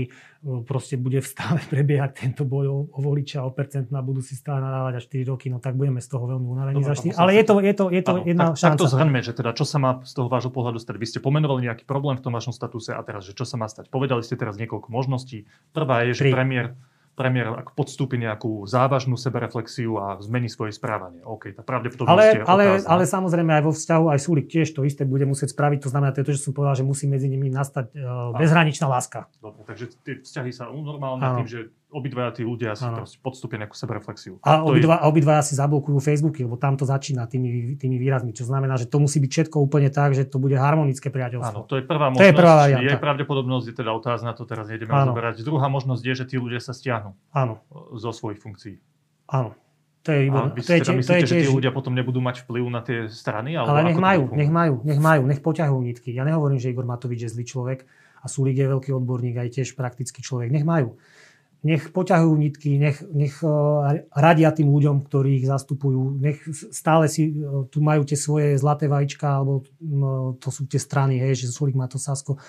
proste 0.64 0.96
bude 0.96 1.20
stále 1.20 1.60
prebiehať 1.72 2.24
tento 2.24 2.42
boj 2.44 2.66
o, 2.68 2.78
o 2.88 2.98
voliča, 3.00 3.44
o 3.44 3.50
percentná, 3.52 4.00
budú 4.00 4.20
si 4.20 4.36
stále 4.36 4.60
nadávať 4.64 5.00
až 5.00 5.04
4 5.08 5.32
roky, 5.32 5.46
no 5.52 5.60
tak 5.60 5.76
budeme 5.76 6.00
z 6.00 6.08
toho 6.08 6.24
veľmi 6.24 6.46
unavení 6.48 6.80
zašli. 6.84 7.12
Ale 7.16 7.36
je 7.36 7.44
to, 7.44 7.54
je 7.60 7.74
to, 7.76 7.84
je 7.88 8.02
to 8.02 8.12
áno, 8.16 8.24
jedna 8.24 8.44
tak, 8.52 8.60
šanca. 8.60 8.74
Tak 8.76 8.82
to 8.82 8.92
zhrňme, 8.92 9.20
že 9.20 9.32
teda 9.32 9.50
čo 9.56 9.64
sa 9.68 9.76
má 9.80 9.90
z 10.04 10.12
toho 10.12 10.28
vášho 10.32 10.52
pohľadu 10.52 10.78
stať? 10.80 10.96
Vy 11.00 11.06
ste 11.08 11.18
pomenovali 11.20 11.68
nejaký 11.68 11.84
problém 11.84 12.16
v 12.20 12.24
tom 12.24 12.32
vašom 12.32 12.52
statuse 12.52 12.92
a 12.92 13.00
teraz, 13.04 13.24
že 13.24 13.32
čo 13.32 13.48
sa 13.48 13.56
má 13.56 13.68
stať? 13.68 13.88
Povedali 13.88 14.20
ste 14.20 14.36
teraz 14.36 14.60
niekoľko 14.60 14.88
možností. 14.88 15.48
Prvá 15.76 16.04
je, 16.08 16.16
že 16.16 16.28
Tri. 16.28 16.32
premiér 16.32 16.66
premiér 17.12 17.68
podstúpi 17.76 18.16
nejakú 18.16 18.64
závažnú 18.64 19.20
sebereflexiu 19.20 20.00
a 20.00 20.16
zmení 20.24 20.48
svoje 20.48 20.72
správanie. 20.72 21.20
OK, 21.20 21.52
tá 21.52 21.60
pravdepodobnosť 21.60 22.08
ale, 22.08 22.24
je 22.24 22.40
ale, 22.48 22.64
ale 22.88 23.04
samozrejme 23.04 23.52
aj 23.60 23.62
vo 23.68 23.72
vzťahu 23.76 24.04
aj 24.08 24.18
Súlik 24.22 24.48
tiež 24.48 24.72
to 24.72 24.86
isté 24.88 25.04
bude 25.04 25.28
musieť 25.28 25.52
spraviť. 25.52 25.84
To 25.84 25.90
znamená, 25.92 26.16
to 26.16 26.24
je 26.24 26.26
to, 26.32 26.34
že 26.36 26.44
som 26.48 26.56
povedal, 26.56 26.80
že 26.80 26.84
musí 26.88 27.04
medzi 27.04 27.28
nimi 27.28 27.52
nastať 27.52 27.92
uh, 27.92 28.32
bezhraničná 28.36 28.88
láska. 28.88 29.28
Dobre, 29.44 29.60
takže 29.68 29.92
tie 30.00 30.14
vzťahy 30.24 30.52
sa 30.56 30.72
unormálne 30.72 31.44
tým, 31.44 31.48
že 31.48 31.60
obidvaja 31.92 32.32
tí 32.32 32.42
ľudia 32.42 32.72
si 32.72 32.88
proste 32.88 33.20
podstúpia 33.20 33.60
nejakú 33.60 33.76
sebereflexiu. 33.76 34.40
A 34.40 34.64
obidva, 34.64 35.04
je... 35.04 35.12
obidvaja 35.12 35.44
si 35.44 35.54
zablokujú 35.54 36.00
Facebooky, 36.00 36.48
lebo 36.48 36.56
tam 36.56 36.80
to 36.80 36.88
začína 36.88 37.28
tými, 37.28 37.76
tými 37.76 38.00
výrazmi, 38.00 38.32
čo 38.32 38.48
znamená, 38.48 38.80
že 38.80 38.88
to 38.88 38.96
musí 38.96 39.20
byť 39.20 39.30
všetko 39.30 39.56
úplne 39.60 39.92
tak, 39.92 40.16
že 40.16 40.24
to 40.24 40.40
bude 40.40 40.56
harmonické 40.56 41.12
priateľstvo. 41.12 41.62
Áno, 41.62 41.68
to 41.68 41.76
je 41.76 41.84
prvá 41.84 42.08
možnosť. 42.08 42.24
To 42.24 42.26
je 42.26 42.34
prvá 42.34 42.54
varianta. 42.56 42.88
Je 42.88 42.96
pravdepodobnosť, 42.96 43.66
je 43.68 43.74
teda 43.76 43.90
otázna, 43.92 44.32
to 44.32 44.48
teraz 44.48 44.66
nejdeme 44.72 44.90
rozoberať. 44.90 45.44
Druhá 45.44 45.68
možnosť 45.68 46.02
je, 46.02 46.14
že 46.16 46.24
tí 46.24 46.36
ľudia 46.40 46.58
sa 46.58 46.72
stiahnu 46.72 47.12
Áno. 47.36 47.60
zo 48.00 48.10
svojich 48.10 48.40
funkcií. 48.40 48.80
Áno. 49.28 49.52
To 50.02 50.10
je, 50.10 50.34
a 50.34 50.50
vy 50.50 50.58
je, 50.58 50.82
teda 50.82 50.98
myslíte, 50.98 51.14
je 51.14 51.30
tiež... 51.30 51.30
že 51.30 51.46
tí 51.46 51.54
ľudia 51.54 51.70
potom 51.70 51.94
nebudú 51.94 52.18
mať 52.18 52.42
vplyv 52.42 52.64
na 52.74 52.82
tie 52.82 53.06
strany? 53.06 53.54
Ale 53.54 53.86
nech 53.86 54.02
majú, 54.02 54.34
nech 54.34 54.50
majú, 54.50 54.82
nech 54.82 54.98
majú, 54.98 55.22
nech 55.30 55.38
poťahujú 55.38 55.78
nitky. 55.78 56.10
Ja 56.10 56.26
nehovorím, 56.26 56.58
že 56.58 56.74
Igor 56.74 56.82
Matovič 56.90 57.22
je 57.22 57.30
zlý 57.30 57.46
človek 57.46 57.86
a 58.18 58.26
Sulik 58.26 58.58
je 58.58 58.66
veľký 58.66 58.90
odborník, 58.98 59.38
aj 59.38 59.62
tiež 59.62 59.78
praktický 59.78 60.18
človek. 60.18 60.50
Nech 60.50 60.66
majú 60.66 60.98
nech 61.62 61.94
poťahujú 61.94 62.34
nitky, 62.34 62.74
nech, 62.74 62.98
nech 63.14 63.38
e, 63.38 63.54
radia 64.10 64.50
tým 64.50 64.66
ľuďom, 64.66 65.06
ktorí 65.06 65.38
ich 65.38 65.46
zastupujú, 65.46 66.18
nech 66.18 66.42
stále 66.74 67.06
si 67.06 67.30
e, 67.30 67.70
tu 67.70 67.78
majú 67.78 68.02
tie 68.02 68.18
svoje 68.18 68.58
zlaté 68.58 68.90
vajíčka, 68.90 69.38
alebo 69.38 69.62
to 70.42 70.48
sú 70.50 70.66
tie 70.66 70.82
strany, 70.82 71.22
hej, 71.22 71.46
že 71.46 71.54
Sulik 71.54 71.78
má 71.78 71.86
to 71.86 72.02
Sasko, 72.02 72.42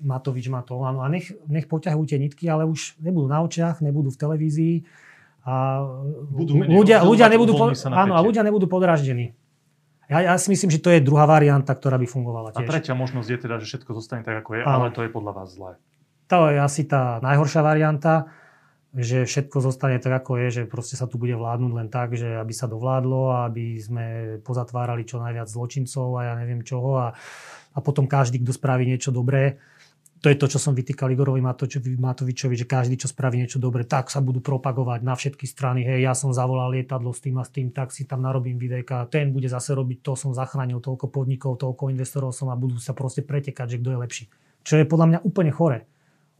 Matovič 0.00 0.46
má 0.48 0.62
to 0.62 0.78
Olano. 0.78 1.02
A 1.02 1.10
nech, 1.10 1.34
nech 1.50 1.66
poťahujú 1.66 2.06
tie 2.08 2.22
nitky, 2.22 2.46
ale 2.46 2.64
už 2.64 2.96
nebudú 3.02 3.26
na 3.26 3.42
očiach, 3.42 3.82
nebudú 3.82 4.14
v 4.14 4.20
televízii 4.22 4.76
a 5.44 5.84
budú 6.30 6.62
ľudia, 6.62 7.02
ľudia, 7.02 7.26
nebudú, 7.26 7.58
po, 7.58 7.72
áno, 7.72 8.12
a 8.14 8.20
ľudia 8.20 8.46
nebudú 8.46 8.70
podraždení. 8.70 9.34
Ja, 10.10 10.26
ja 10.26 10.34
si 10.38 10.50
myslím, 10.50 10.74
že 10.74 10.82
to 10.82 10.90
je 10.90 10.98
druhá 11.02 11.22
varianta, 11.26 11.70
ktorá 11.70 11.94
by 11.94 12.06
fungovala 12.06 12.50
tiež. 12.50 12.66
A 12.66 12.70
tretia 12.70 12.94
možnosť 12.98 13.28
je 13.30 13.38
teda, 13.38 13.56
že 13.62 13.66
všetko 13.70 13.90
zostane 13.94 14.22
tak, 14.26 14.42
ako 14.42 14.58
je, 14.58 14.62
áno. 14.66 14.74
ale 14.74 14.86
to 14.90 15.06
je 15.06 15.10
podľa 15.10 15.32
vás 15.38 15.48
zlé. 15.54 15.78
To 16.30 16.46
je 16.46 16.62
asi 16.62 16.86
tá 16.86 17.18
najhoršia 17.18 17.58
varianta, 17.58 18.30
že 18.94 19.26
všetko 19.26 19.58
zostane 19.62 19.98
tak, 19.98 20.22
ako 20.22 20.38
je, 20.46 20.62
že 20.62 20.62
proste 20.70 20.94
sa 20.94 21.10
tu 21.10 21.18
bude 21.18 21.34
vládnuť 21.34 21.72
len 21.74 21.90
tak, 21.90 22.14
že 22.14 22.38
aby 22.38 22.54
sa 22.54 22.70
dovládlo, 22.70 23.50
aby 23.50 23.78
sme 23.82 24.06
pozatvárali 24.46 25.02
čo 25.02 25.18
najviac 25.18 25.50
zločincov 25.50 26.22
a 26.22 26.30
ja 26.30 26.34
neviem 26.38 26.62
čoho 26.62 27.02
a, 27.02 27.14
a 27.74 27.78
potom 27.82 28.06
každý, 28.06 28.38
kto 28.42 28.54
spraví 28.54 28.86
niečo 28.86 29.10
dobré, 29.10 29.58
to 30.20 30.28
je 30.28 30.36
to, 30.36 30.52
čo 30.52 30.60
som 30.60 30.76
vytýkal 30.76 31.16
Igorovi 31.16 31.40
Matovičovi, 31.40 32.52
že 32.52 32.68
každý, 32.68 33.00
čo 33.00 33.08
spraví 33.08 33.40
niečo 33.40 33.56
dobré, 33.56 33.88
tak 33.88 34.12
sa 34.12 34.20
budú 34.20 34.44
propagovať 34.44 35.00
na 35.00 35.16
všetky 35.16 35.48
strany. 35.48 35.80
Hej, 35.80 36.04
ja 36.04 36.12
som 36.12 36.28
zavolal 36.28 36.76
lietadlo 36.76 37.08
s 37.08 37.24
tým 37.24 37.40
a 37.40 37.44
s 37.48 37.48
tým, 37.48 37.72
tak 37.72 37.88
si 37.88 38.04
tam 38.04 38.20
narobím 38.20 38.60
videjka, 38.60 39.08
ten 39.08 39.32
bude 39.32 39.48
zase 39.48 39.72
robiť 39.72 40.04
to, 40.04 40.12
som 40.20 40.36
zachránil 40.36 40.84
toľko 40.84 41.08
podnikov, 41.08 41.56
toľko 41.56 41.88
investorov 41.88 42.36
som 42.36 42.52
a 42.52 42.56
budú 42.60 42.76
sa 42.76 42.92
proste 42.92 43.24
pretekať, 43.24 43.74
že 43.74 43.80
kto 43.80 43.96
je 43.96 43.98
lepší. 44.04 44.24
Čo 44.60 44.76
je 44.76 44.84
podľa 44.84 45.06
mňa 45.08 45.18
úplne 45.24 45.50
chore 45.56 45.88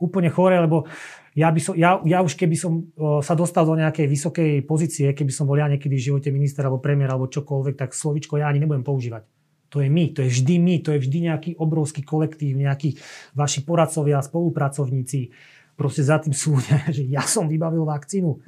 úplne 0.00 0.32
chore, 0.32 0.56
lebo 0.56 0.88
ja, 1.36 1.52
by 1.52 1.60
som, 1.62 1.74
ja, 1.78 2.02
ja 2.02 2.18
už 2.26 2.34
keby 2.34 2.56
som 2.58 2.90
sa 3.22 3.38
dostal 3.38 3.62
do 3.62 3.78
nejakej 3.78 4.06
vysokej 4.10 4.50
pozície, 4.66 5.14
keby 5.14 5.30
som 5.30 5.46
bol 5.46 5.54
ja 5.54 5.70
niekedy 5.70 5.94
v 5.94 6.06
živote 6.10 6.28
minister 6.34 6.66
alebo 6.66 6.82
premiér 6.82 7.14
alebo 7.14 7.30
čokoľvek, 7.30 7.78
tak 7.78 7.94
slovičko 7.94 8.42
ja 8.42 8.50
ani 8.50 8.58
nebudem 8.58 8.82
používať. 8.82 9.22
To 9.70 9.78
je 9.78 9.86
my, 9.86 10.10
to 10.10 10.26
je 10.26 10.30
vždy 10.34 10.54
my, 10.58 10.74
to 10.82 10.90
je 10.90 11.02
vždy 11.06 11.18
nejaký 11.30 11.50
obrovský 11.54 12.02
kolektív, 12.02 12.58
nejakí 12.58 12.98
vaši 13.38 13.62
poradcovia, 13.62 14.18
spolupracovníci. 14.18 15.30
Proste 15.78 16.02
za 16.02 16.18
tým 16.18 16.34
sú, 16.34 16.58
že 16.96 17.06
ja 17.06 17.22
som 17.22 17.46
vybavil 17.46 17.86
vakcínu. 17.86 18.42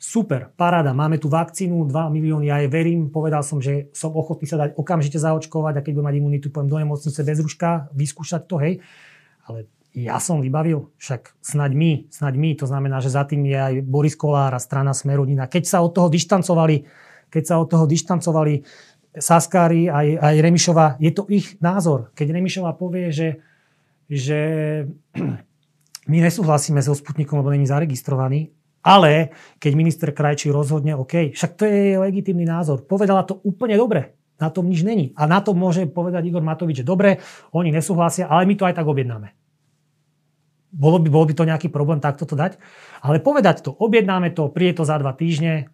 Super, 0.00 0.48
paráda, 0.56 0.96
máme 0.96 1.20
tu 1.20 1.28
vakcínu, 1.28 1.84
2 1.84 1.92
milióny, 1.92 2.48
ja 2.48 2.56
jej 2.64 2.72
verím, 2.72 3.12
povedal 3.12 3.44
som, 3.44 3.60
že 3.60 3.92
som 3.92 4.16
ochotný 4.16 4.48
sa 4.48 4.56
dať 4.56 4.72
okamžite 4.80 5.20
zaočkovať 5.20 5.76
a 5.76 5.84
keď 5.84 5.92
budem 5.92 6.08
mať 6.08 6.16
imunitu, 6.16 6.46
poviem 6.48 6.72
do 6.72 6.80
nemocnice 6.80 7.20
bez 7.20 7.36
ruška, 7.36 7.92
vyskúšať 7.92 8.48
to, 8.48 8.56
hej. 8.64 8.80
Ale 9.44 9.68
ja 9.90 10.22
som 10.22 10.38
vybavil, 10.38 10.94
však 11.02 11.34
snaď 11.42 11.72
my, 11.74 11.92
snaď 12.14 12.34
my, 12.38 12.50
to 12.54 12.66
znamená, 12.70 13.02
že 13.02 13.10
za 13.10 13.26
tým 13.26 13.42
je 13.42 13.58
aj 13.58 13.74
Boris 13.82 14.14
Kolár 14.14 14.54
a 14.54 14.62
strana 14.62 14.94
Smerodina. 14.94 15.50
Keď 15.50 15.66
sa 15.66 15.78
od 15.82 15.90
toho 15.90 16.06
dištancovali, 16.06 16.86
keď 17.26 17.42
sa 17.42 17.54
od 17.58 17.66
toho 17.66 17.90
dištancovali 17.90 18.62
Saskári 19.10 19.90
aj, 19.90 20.22
aj 20.22 20.34
Remišova, 20.38 20.86
je 21.02 21.10
to 21.10 21.26
ich 21.26 21.58
názor. 21.58 22.14
Keď 22.14 22.26
Remišova 22.30 22.78
povie, 22.78 23.10
že, 23.10 23.42
že 24.06 24.38
my 26.10 26.16
nesúhlasíme 26.22 26.78
so 26.78 26.94
Sputnikom, 26.94 27.42
lebo 27.42 27.50
není 27.50 27.66
zaregistrovaný, 27.66 28.54
ale 28.86 29.34
keď 29.58 29.72
minister 29.74 30.08
Krajčí 30.14 30.54
rozhodne, 30.54 30.94
OK, 30.94 31.34
však 31.34 31.50
to 31.58 31.66
je 31.66 31.98
legitímny 31.98 32.46
názor. 32.46 32.86
Povedala 32.86 33.26
to 33.26 33.42
úplne 33.42 33.74
dobre. 33.74 34.14
Na 34.38 34.48
tom 34.48 34.70
nič 34.70 34.86
není. 34.86 35.12
A 35.18 35.28
na 35.28 35.42
to 35.44 35.52
môže 35.52 35.84
povedať 35.90 36.30
Igor 36.30 36.40
Matovič, 36.40 36.80
že 36.80 36.86
dobre, 36.86 37.20
oni 37.52 37.74
nesúhlasia, 37.74 38.24
ale 38.30 38.48
my 38.48 38.54
to 38.56 38.64
aj 38.64 38.78
tak 38.78 38.88
objednáme 38.88 39.39
bolo 40.70 41.02
by, 41.02 41.08
bol 41.10 41.26
by 41.26 41.34
to 41.34 41.44
nejaký 41.46 41.68
problém 41.68 41.98
takto 41.98 42.26
to 42.26 42.38
dať. 42.38 42.56
Ale 43.02 43.18
povedať 43.18 43.66
to, 43.66 43.70
objednáme 43.74 44.30
to, 44.34 44.50
príde 44.50 44.78
to 44.80 44.84
za 44.86 44.98
dva 44.98 45.14
týždne 45.14 45.70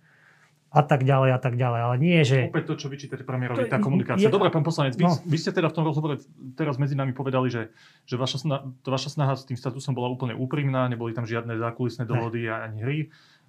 a 0.76 0.82
tak 0.84 1.08
ďalej 1.08 1.30
a 1.32 1.38
tak 1.40 1.56
ďalej. 1.56 1.80
Ale 1.80 1.94
nie, 1.96 2.18
že... 2.20 2.52
Opäť 2.52 2.64
to, 2.68 2.74
čo 2.76 2.86
vyčítate 2.92 3.24
premiérovi, 3.24 3.64
tá 3.64 3.80
komunikácia. 3.80 4.28
Je... 4.28 4.32
Dobre, 4.32 4.52
pán 4.52 4.60
poslanec, 4.60 4.92
vy, 4.98 5.08
no. 5.08 5.16
vy 5.24 5.36
ste 5.40 5.54
teda 5.54 5.72
v 5.72 5.74
tom 5.76 5.88
rozhovore 5.88 6.20
teraz 6.52 6.76
medzi 6.76 6.92
nami 6.92 7.16
povedali, 7.16 7.48
že, 7.48 7.72
že 8.04 8.20
vaša, 8.20 8.44
snaha, 8.44 8.60
vaša 8.84 9.08
snaha 9.08 9.34
s 9.40 9.48
tým 9.48 9.56
statusom 9.56 9.96
bola 9.96 10.12
úplne 10.12 10.36
úprimná, 10.36 10.84
neboli 10.92 11.16
tam 11.16 11.24
žiadne 11.24 11.56
zákulisné 11.56 12.04
dohody 12.04 12.52
a 12.52 12.68
ani 12.68 12.78
hry. 12.84 12.98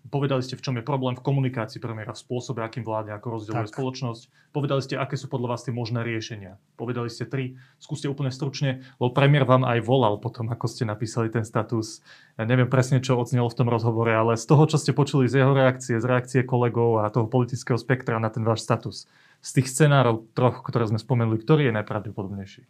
Povedali 0.07 0.39
ste, 0.39 0.55
v 0.55 0.63
čom 0.63 0.75
je 0.79 0.87
problém 0.87 1.19
v 1.19 1.23
komunikácii 1.23 1.83
premiéra, 1.83 2.15
v 2.15 2.23
spôsobe, 2.23 2.63
akým 2.63 2.87
vládne, 2.87 3.11
ako 3.15 3.27
rozdieluje 3.37 3.67
spoločnosť. 3.67 4.53
Povedali 4.55 4.79
ste, 4.79 4.95
aké 4.95 5.19
sú 5.19 5.27
podľa 5.27 5.55
vás 5.55 5.67
tie 5.67 5.75
možné 5.75 6.01
riešenia. 6.07 6.55
Povedali 6.79 7.11
ste 7.11 7.27
tri. 7.27 7.59
Skúste 7.77 8.07
úplne 8.07 8.31
stručne, 8.31 8.87
lebo 9.03 9.11
premiér 9.11 9.43
vám 9.43 9.67
aj 9.67 9.83
volal 9.83 10.15
potom, 10.17 10.47
ako 10.47 10.65
ste 10.71 10.87
napísali 10.87 11.27
ten 11.27 11.43
status. 11.43 11.99
Ja 12.39 12.47
neviem 12.47 12.71
presne, 12.71 13.03
čo 13.03 13.19
odznelo 13.19 13.51
v 13.51 13.57
tom 13.59 13.67
rozhovore, 13.67 14.15
ale 14.15 14.39
z 14.39 14.47
toho, 14.47 14.63
čo 14.65 14.79
ste 14.79 14.95
počuli 14.95 15.27
z 15.27 15.43
jeho 15.43 15.51
reakcie, 15.51 15.99
z 15.99 16.05
reakcie 16.07 16.41
kolegov 16.47 17.03
a 17.03 17.11
toho 17.11 17.27
politického 17.27 17.75
spektra 17.75 18.15
na 18.17 18.31
ten 18.31 18.47
váš 18.47 18.63
status, 18.63 19.11
z 19.43 19.49
tých 19.59 19.67
scenárov 19.69 20.31
troch, 20.31 20.63
ktoré 20.63 20.87
sme 20.87 20.97
spomenuli, 20.97 21.37
ktorý 21.43 21.69
je 21.69 21.77
najpravdepodobnejší? 21.83 22.63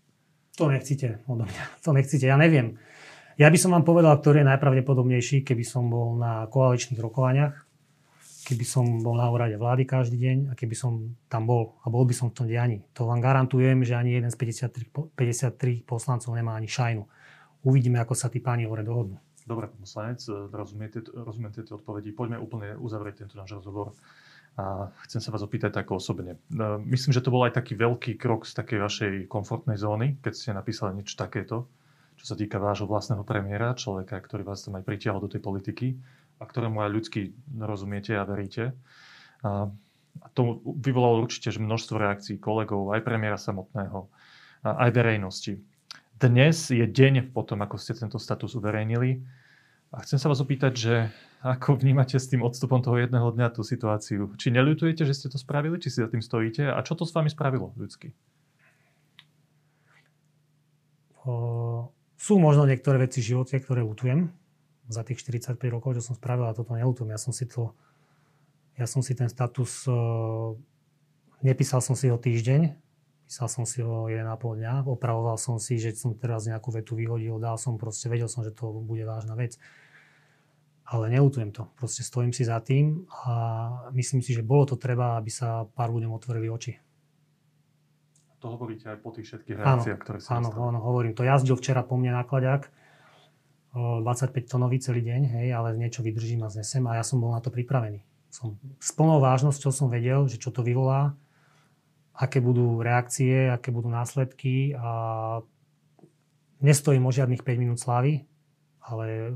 To 0.57 0.73
nechcite 0.73 1.21
odo 1.29 1.45
mňa. 1.45 1.63
To 1.85 1.93
nechcete. 1.93 2.25
Ja 2.25 2.33
neviem. 2.33 2.81
Ja 3.37 3.53
by 3.53 3.57
som 3.61 3.69
vám 3.69 3.85
povedal, 3.85 4.17
ktorý 4.17 4.41
je 4.41 4.49
najpravdepodobnejší, 4.49 5.45
keby 5.45 5.61
som 5.61 5.93
bol 5.93 6.17
na 6.17 6.49
koaličných 6.49 6.97
rokovaniach, 6.97 7.53
keby 8.49 8.65
som 8.65 9.05
bol 9.05 9.13
na 9.13 9.29
úrade 9.29 9.53
vlády 9.61 9.85
každý 9.85 10.17
deň 10.17 10.37
a 10.49 10.53
keby 10.57 10.73
som 10.73 11.13
tam 11.29 11.45
bol 11.45 11.77
a 11.85 11.93
bol 11.93 12.01
by 12.01 12.17
som 12.17 12.33
v 12.33 12.35
tom 12.41 12.49
dianí. 12.49 12.81
To 12.97 13.05
vám 13.05 13.21
garantujem, 13.21 13.85
že 13.85 13.93
ani 13.93 14.17
jeden 14.17 14.33
z 14.33 14.37
53, 14.41 15.13
53 15.13 15.85
poslancov 15.85 16.33
nemá 16.33 16.57
ani 16.57 16.65
šajnu. 16.65 17.05
Uvidíme, 17.61 18.01
ako 18.01 18.17
sa 18.17 18.33
tí 18.33 18.41
páni 18.41 18.65
hore 18.65 18.81
dohodnú. 18.81 19.21
Dobre, 19.45 19.69
pán 19.69 19.85
poslanec, 19.85 20.17
rozumiete, 20.49 21.05
rozumiem 21.05 21.53
tieto 21.53 21.77
odpovedi. 21.77 22.17
Poďme 22.17 22.41
úplne 22.41 22.73
uzavrieť 22.73 23.21
tento 23.21 23.37
náš 23.37 23.53
rozhovor. 23.53 23.93
A 24.57 24.89
chcem 25.05 25.21
sa 25.21 25.29
vás 25.29 25.45
opýtať 25.45 25.77
tak 25.77 25.93
osobne. 25.93 26.41
Myslím, 26.89 27.13
že 27.13 27.21
to 27.21 27.29
bol 27.29 27.45
aj 27.45 27.53
taký 27.53 27.77
veľký 27.77 28.17
krok 28.17 28.49
z 28.49 28.57
takej 28.57 28.81
vašej 28.81 29.13
komfortnej 29.29 29.77
zóny, 29.77 30.17
keď 30.25 30.33
ste 30.33 30.57
napísali 30.57 30.97
niečo 30.97 31.13
takéto 31.13 31.69
čo 32.17 32.25
sa 32.25 32.35
týka 32.35 32.57
vášho 32.57 32.89
vlastného 32.89 33.21
premiéra, 33.21 33.77
človeka, 33.77 34.17
ktorý 34.17 34.43
vás 34.43 34.65
tam 34.65 34.75
aj 34.81 34.83
pritiahol 34.83 35.21
do 35.21 35.29
tej 35.29 35.41
politiky 35.41 35.87
a 36.37 36.43
ktorému 36.45 36.81
aj 36.81 36.93
ľudsky 36.93 37.21
rozumiete 37.57 38.17
a 38.17 38.25
veríte. 38.25 38.73
A 39.45 39.69
to 40.33 40.65
vyvolalo 40.65 41.21
určite 41.21 41.53
že 41.53 41.61
množstvo 41.61 41.95
reakcií 41.97 42.35
kolegov, 42.41 42.89
aj 42.89 43.05
premiéra 43.05 43.37
samotného, 43.37 44.09
aj 44.65 44.89
verejnosti. 44.89 45.61
Dnes 46.17 46.73
je 46.73 46.81
deň 46.81 47.29
potom, 47.29 47.61
ako 47.61 47.77
ste 47.77 47.93
tento 47.93 48.17
status 48.17 48.57
uverejnili. 48.57 49.21
A 49.93 50.01
chcem 50.01 50.17
sa 50.17 50.27
vás 50.27 50.41
opýtať, 50.41 50.73
že 50.73 50.95
ako 51.45 51.77
vnímate 51.77 52.17
s 52.17 52.27
tým 52.27 52.41
odstupom 52.41 52.81
toho 52.81 52.97
jedného 52.97 53.29
dňa 53.29 53.53
tú 53.53 53.61
situáciu? 53.61 54.33
Či 54.33 54.49
neľutujete, 54.49 55.05
že 55.05 55.13
ste 55.13 55.29
to 55.29 55.37
spravili, 55.37 55.77
či 55.77 55.93
si 55.93 56.01
za 56.01 56.09
tým 56.09 56.25
stojíte? 56.25 56.73
A 56.73 56.81
čo 56.81 56.97
to 56.97 57.05
s 57.05 57.13
vami 57.13 57.29
spravilo 57.29 57.71
ľudsky? 57.77 58.11
O, 61.23 61.31
sú 62.17 62.41
možno 62.41 62.65
niektoré 62.65 63.05
veci 63.05 63.21
v 63.21 63.37
živote, 63.37 63.61
ktoré 63.61 63.85
lutujem. 63.85 64.33
Za 64.89 65.05
tých 65.05 65.21
45 65.21 65.59
rokov, 65.69 65.99
čo 65.99 66.11
som 66.11 66.15
spravil, 66.17 66.49
a 66.49 66.57
toto 66.57 66.73
nelutujem. 66.73 67.13
Ja 67.13 67.19
som 67.21 67.35
si 67.35 67.45
to, 67.45 67.77
ja 68.79 68.89
som 68.89 69.05
si 69.05 69.13
ten 69.13 69.29
status, 69.29 69.85
o, 69.85 70.57
nepísal 71.45 71.83
som 71.83 71.93
si 71.93 72.09
ho 72.09 72.17
týždeň, 72.17 72.73
písal 73.27 73.47
som 73.51 73.63
si 73.67 73.83
ho 73.83 74.09
1,5 74.09 74.25
dňa, 74.33 74.73
opravoval 74.87 75.37
som 75.37 75.61
si, 75.61 75.77
že 75.77 75.93
som 75.93 76.15
teraz 76.15 76.47
nejakú 76.49 76.73
vetu 76.73 76.97
vyhodil, 76.97 77.37
dal 77.37 77.59
som 77.59 77.75
proste, 77.75 78.09
vedel 78.09 78.31
som, 78.31 78.41
že 78.41 78.55
to 78.55 78.71
bude 78.81 79.05
vážna 79.05 79.37
vec 79.37 79.59
ale 80.87 81.11
neutujem 81.11 81.51
to. 81.51 81.67
Proste 81.75 82.03
stojím 82.03 82.31
si 82.31 82.47
za 82.47 82.63
tým 82.63 83.03
a 83.27 83.33
myslím 83.91 84.23
si, 84.23 84.31
že 84.31 84.39
bolo 84.39 84.63
to 84.63 84.79
treba, 84.79 85.19
aby 85.19 85.27
sa 85.27 85.67
pár 85.67 85.91
ľuďom 85.91 86.15
otvorili 86.15 86.47
oči. 86.47 86.79
To 88.37 88.53
hovoríte 88.53 88.85
aj 88.85 88.97
po 89.01 89.09
tých 89.09 89.33
všetkých 89.33 89.57
reakciách, 89.57 89.99
ktoré 90.01 90.17
sa 90.21 90.37
Áno, 90.37 90.53
áno, 90.53 90.77
hovorím. 90.77 91.17
To 91.17 91.25
jazdil 91.25 91.57
včera 91.57 91.81
po 91.81 91.97
mne 91.97 92.13
nákladák, 92.21 92.69
25 93.77 94.33
tonový 94.45 94.77
celý 94.81 95.01
deň, 95.05 95.21
hej, 95.37 95.47
ale 95.53 95.77
niečo 95.77 96.05
vydržím 96.05 96.45
a 96.45 96.49
znesem 96.49 96.85
a 96.85 96.97
ja 96.97 97.03
som 97.05 97.21
bol 97.21 97.33
na 97.33 97.41
to 97.41 97.49
pripravený. 97.49 98.05
Som 98.29 98.57
s 98.77 98.93
plnou 98.93 99.17
vážnosťou 99.21 99.73
som 99.73 99.87
vedel, 99.89 100.29
že 100.29 100.37
čo 100.37 100.53
to 100.53 100.61
vyvolá, 100.61 101.17
aké 102.17 102.41
budú 102.41 102.81
reakcie, 102.81 103.49
aké 103.49 103.69
budú 103.69 103.89
následky 103.89 104.73
a 104.73 104.89
nestojím 106.61 107.05
o 107.05 107.13
žiadnych 107.13 107.45
5 107.45 107.61
minút 107.61 107.77
slávy, 107.77 108.25
ale 108.81 109.33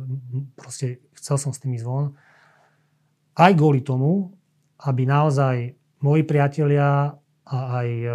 proste 0.57 1.01
chcel 1.17 1.37
som 1.37 1.53
s 1.53 1.61
tým 1.61 1.77
ísť 1.77 1.85
von. 1.85 2.17
Aj 3.37 3.53
kvôli 3.53 3.85
tomu, 3.85 4.33
aby 4.81 5.05
naozaj 5.05 5.77
moji 6.01 6.25
priatelia 6.25 7.13
a 7.51 7.83
aj 7.83 7.89
e, 7.91 8.09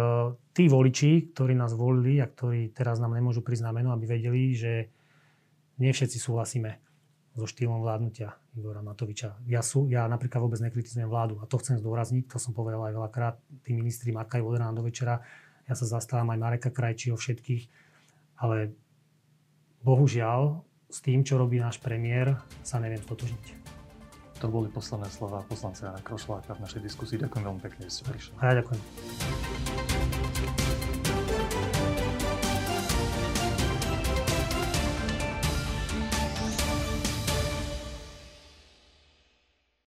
tí 0.57 0.65
voliči, 0.65 1.29
ktorí 1.31 1.53
nás 1.53 1.77
volili 1.77 2.17
a 2.17 2.25
ktorí 2.25 2.73
teraz 2.73 2.97
nám 2.97 3.13
nemôžu 3.13 3.45
na 3.61 3.69
meno, 3.69 3.93
aby 3.93 4.09
vedeli, 4.09 4.57
že 4.57 4.89
nie 5.77 5.93
všetci 5.93 6.17
súhlasíme 6.17 6.81
so 7.37 7.45
štýlom 7.45 7.85
vládnutia 7.85 8.33
Igora 8.57 8.81
Matoviča. 8.81 9.37
Ja, 9.45 9.61
sú, 9.61 9.85
ja 9.85 10.09
napríklad 10.09 10.41
vôbec 10.41 10.57
nekritizujem 10.57 11.05
vládu 11.05 11.37
a 11.37 11.45
to 11.45 11.61
chcem 11.61 11.77
zdôrazniť, 11.77 12.33
to 12.33 12.41
som 12.41 12.57
povedal 12.57 12.81
aj 12.89 12.97
veľakrát, 12.97 13.35
tí 13.61 13.77
ministri 13.77 14.09
makajú 14.09 14.41
od 14.41 14.57
rána 14.57 14.73
do 14.73 14.81
večera, 14.81 15.21
ja 15.69 15.77
sa 15.77 15.85
zastávam 15.85 16.33
aj 16.33 16.41
Mareka 16.41 16.69
Krajčího 16.73 17.13
všetkých, 17.13 17.69
ale 18.41 18.73
bohužiaľ 19.85 20.65
s 20.89 20.97
tým, 21.05 21.21
čo 21.21 21.37
robí 21.37 21.61
náš 21.61 21.77
premiér, 21.77 22.41
sa 22.65 22.81
neviem 22.81 23.03
stotožniť. 23.05 23.66
To 24.37 24.47
boli 24.53 24.69
posledné 24.69 25.09
slova 25.09 25.41
poslanca 25.49 25.89
Jana 25.89 26.01
Krošláka 26.05 26.53
v 26.53 26.61
našej 26.61 26.81
diskusii. 26.85 27.17
Ďakujem 27.17 27.43
veľmi 27.49 27.61
pekne, 27.61 27.89
že 27.89 27.91
ste 27.99 28.03
prišli. 28.05 28.33
A 28.37 28.53
ja 28.53 28.61
ďakujem. 28.61 29.86